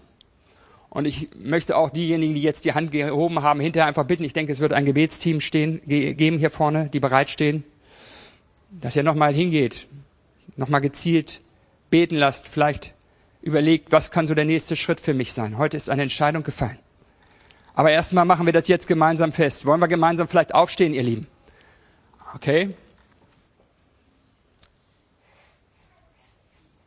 Und 0.91 1.07
ich 1.07 1.31
möchte 1.37 1.77
auch 1.77 1.91
diejenigen, 1.91 2.35
die 2.35 2.43
jetzt 2.43 2.65
die 2.65 2.73
Hand 2.73 2.93
gehoben 2.93 3.43
haben, 3.43 3.61
hinterher 3.61 3.87
einfach 3.87 4.05
bitten. 4.05 4.25
Ich 4.25 4.33
denke, 4.33 4.53
es 4.53 4.61
wird 4.61 4.73
ein 4.73 4.85
Gebetsteam 4.85 5.41
stehen, 5.41 5.81
geben 5.87 6.39
hier 6.39 6.51
vorne, 6.51 6.89
die 6.89 7.01
bereitstehen, 7.01 7.65
dass 8.71 8.95
ihr 8.95 9.03
nochmal 9.03 9.35
hingeht, 9.35 9.87
nochmal 10.57 10.81
gezielt 10.81 11.41
beten 11.91 12.17
lasst, 12.17 12.49
vielleicht 12.49 12.95
überlegt, 13.43 13.93
was 13.93 14.11
kann 14.11 14.27
so 14.27 14.35
der 14.35 14.45
nächste 14.45 14.75
Schritt 14.75 15.01
für 15.01 15.15
mich 15.15 15.33
sein. 15.33 15.59
Heute 15.59 15.77
ist 15.77 15.91
eine 15.91 16.03
Entscheidung 16.03 16.43
gefallen. 16.43 16.79
Aber 17.75 17.91
erstmal 17.91 18.25
machen 18.25 18.47
wir 18.47 18.53
das 18.53 18.69
jetzt 18.69 18.87
gemeinsam 18.87 19.33
fest. 19.33 19.67
Wollen 19.67 19.81
wir 19.81 19.89
gemeinsam 19.89 20.29
vielleicht 20.29 20.55
aufstehen, 20.55 20.95
ihr 20.95 21.03
Lieben? 21.03 21.27
Okay? 22.35 22.75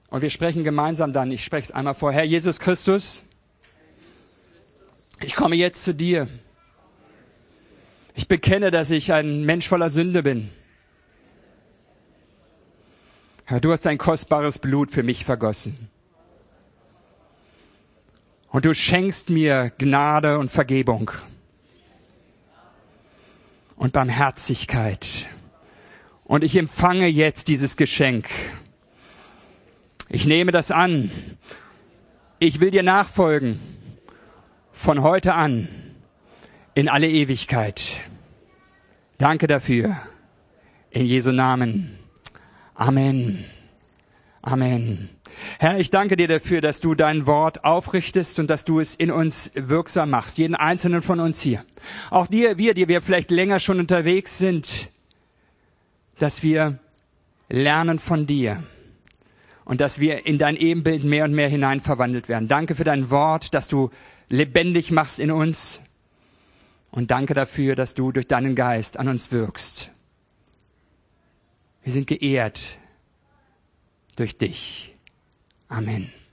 Und 0.09 0.21
wir 0.21 0.29
sprechen 0.29 0.63
gemeinsam 0.63 1.11
dann. 1.11 1.31
Ich 1.31 1.43
spreche 1.43 1.65
es 1.65 1.71
einmal 1.71 1.93
vor. 1.93 2.13
Herr 2.13 2.23
Jesus 2.23 2.59
Christus, 2.59 3.21
ich 5.19 5.35
komme 5.35 5.55
jetzt 5.55 5.83
zu 5.83 5.93
dir. 5.93 6.27
Ich 8.15 8.27
bekenne, 8.27 8.71
dass 8.71 8.89
ich 8.89 9.11
ein 9.11 9.43
Mensch 9.43 9.67
voller 9.67 9.89
Sünde 9.89 10.23
bin. 10.23 10.49
Herr, 13.45 13.59
du 13.59 13.71
hast 13.71 13.85
dein 13.85 13.97
kostbares 13.97 14.59
Blut 14.59 14.89
für 14.89 15.03
mich 15.03 15.25
vergossen. 15.25 15.89
Und 18.57 18.65
du 18.65 18.73
schenkst 18.73 19.29
mir 19.29 19.71
Gnade 19.77 20.39
und 20.39 20.49
Vergebung 20.49 21.11
und 23.75 23.93
Barmherzigkeit. 23.93 25.27
Und 26.23 26.43
ich 26.43 26.55
empfange 26.55 27.05
jetzt 27.05 27.49
dieses 27.49 27.77
Geschenk. 27.77 28.27
Ich 30.09 30.25
nehme 30.25 30.51
das 30.51 30.71
an. 30.71 31.11
Ich 32.39 32.59
will 32.59 32.71
dir 32.71 32.81
nachfolgen. 32.81 33.59
Von 34.71 35.03
heute 35.03 35.35
an. 35.35 35.67
In 36.73 36.89
alle 36.89 37.11
Ewigkeit. 37.11 37.93
Danke 39.19 39.45
dafür. 39.45 39.97
In 40.89 41.05
Jesu 41.05 41.31
Namen. 41.31 41.99
Amen. 42.73 43.45
Amen. 44.41 45.09
Herr, 45.59 45.79
ich 45.79 45.89
danke 45.89 46.17
dir 46.17 46.27
dafür, 46.27 46.61
dass 46.61 46.79
du 46.79 46.95
dein 46.95 47.25
Wort 47.25 47.63
aufrichtest 47.63 48.39
und 48.39 48.49
dass 48.49 48.65
du 48.65 48.79
es 48.79 48.95
in 48.95 49.11
uns 49.11 49.51
wirksam 49.55 50.09
machst, 50.09 50.37
jeden 50.37 50.55
einzelnen 50.55 51.01
von 51.01 51.19
uns 51.19 51.41
hier. 51.41 51.63
Auch 52.09 52.27
dir, 52.27 52.57
wir, 52.57 52.73
die 52.73 52.87
wir 52.87 53.01
vielleicht 53.01 53.31
länger 53.31 53.59
schon 53.59 53.79
unterwegs 53.79 54.37
sind, 54.37 54.89
dass 56.19 56.43
wir 56.43 56.79
lernen 57.49 57.99
von 57.99 58.27
dir 58.27 58.63
und 59.65 59.81
dass 59.81 59.99
wir 59.99 60.25
in 60.25 60.37
dein 60.37 60.55
Ebenbild 60.55 61.03
mehr 61.03 61.25
und 61.25 61.33
mehr 61.33 61.49
hinein 61.49 61.81
verwandelt 61.81 62.29
werden. 62.29 62.47
Danke 62.47 62.75
für 62.75 62.83
dein 62.83 63.09
Wort, 63.09 63.53
dass 63.53 63.67
du 63.67 63.91
lebendig 64.29 64.91
machst 64.91 65.19
in 65.19 65.31
uns 65.31 65.81
und 66.91 67.11
danke 67.11 67.33
dafür, 67.33 67.75
dass 67.75 67.93
du 67.93 68.11
durch 68.11 68.27
deinen 68.27 68.55
Geist 68.55 68.97
an 68.97 69.07
uns 69.07 69.31
wirkst. 69.31 69.91
Wir 71.83 71.93
sind 71.93 72.07
geehrt 72.07 72.77
durch 74.15 74.37
dich. 74.37 74.96
Amen. 75.69 76.17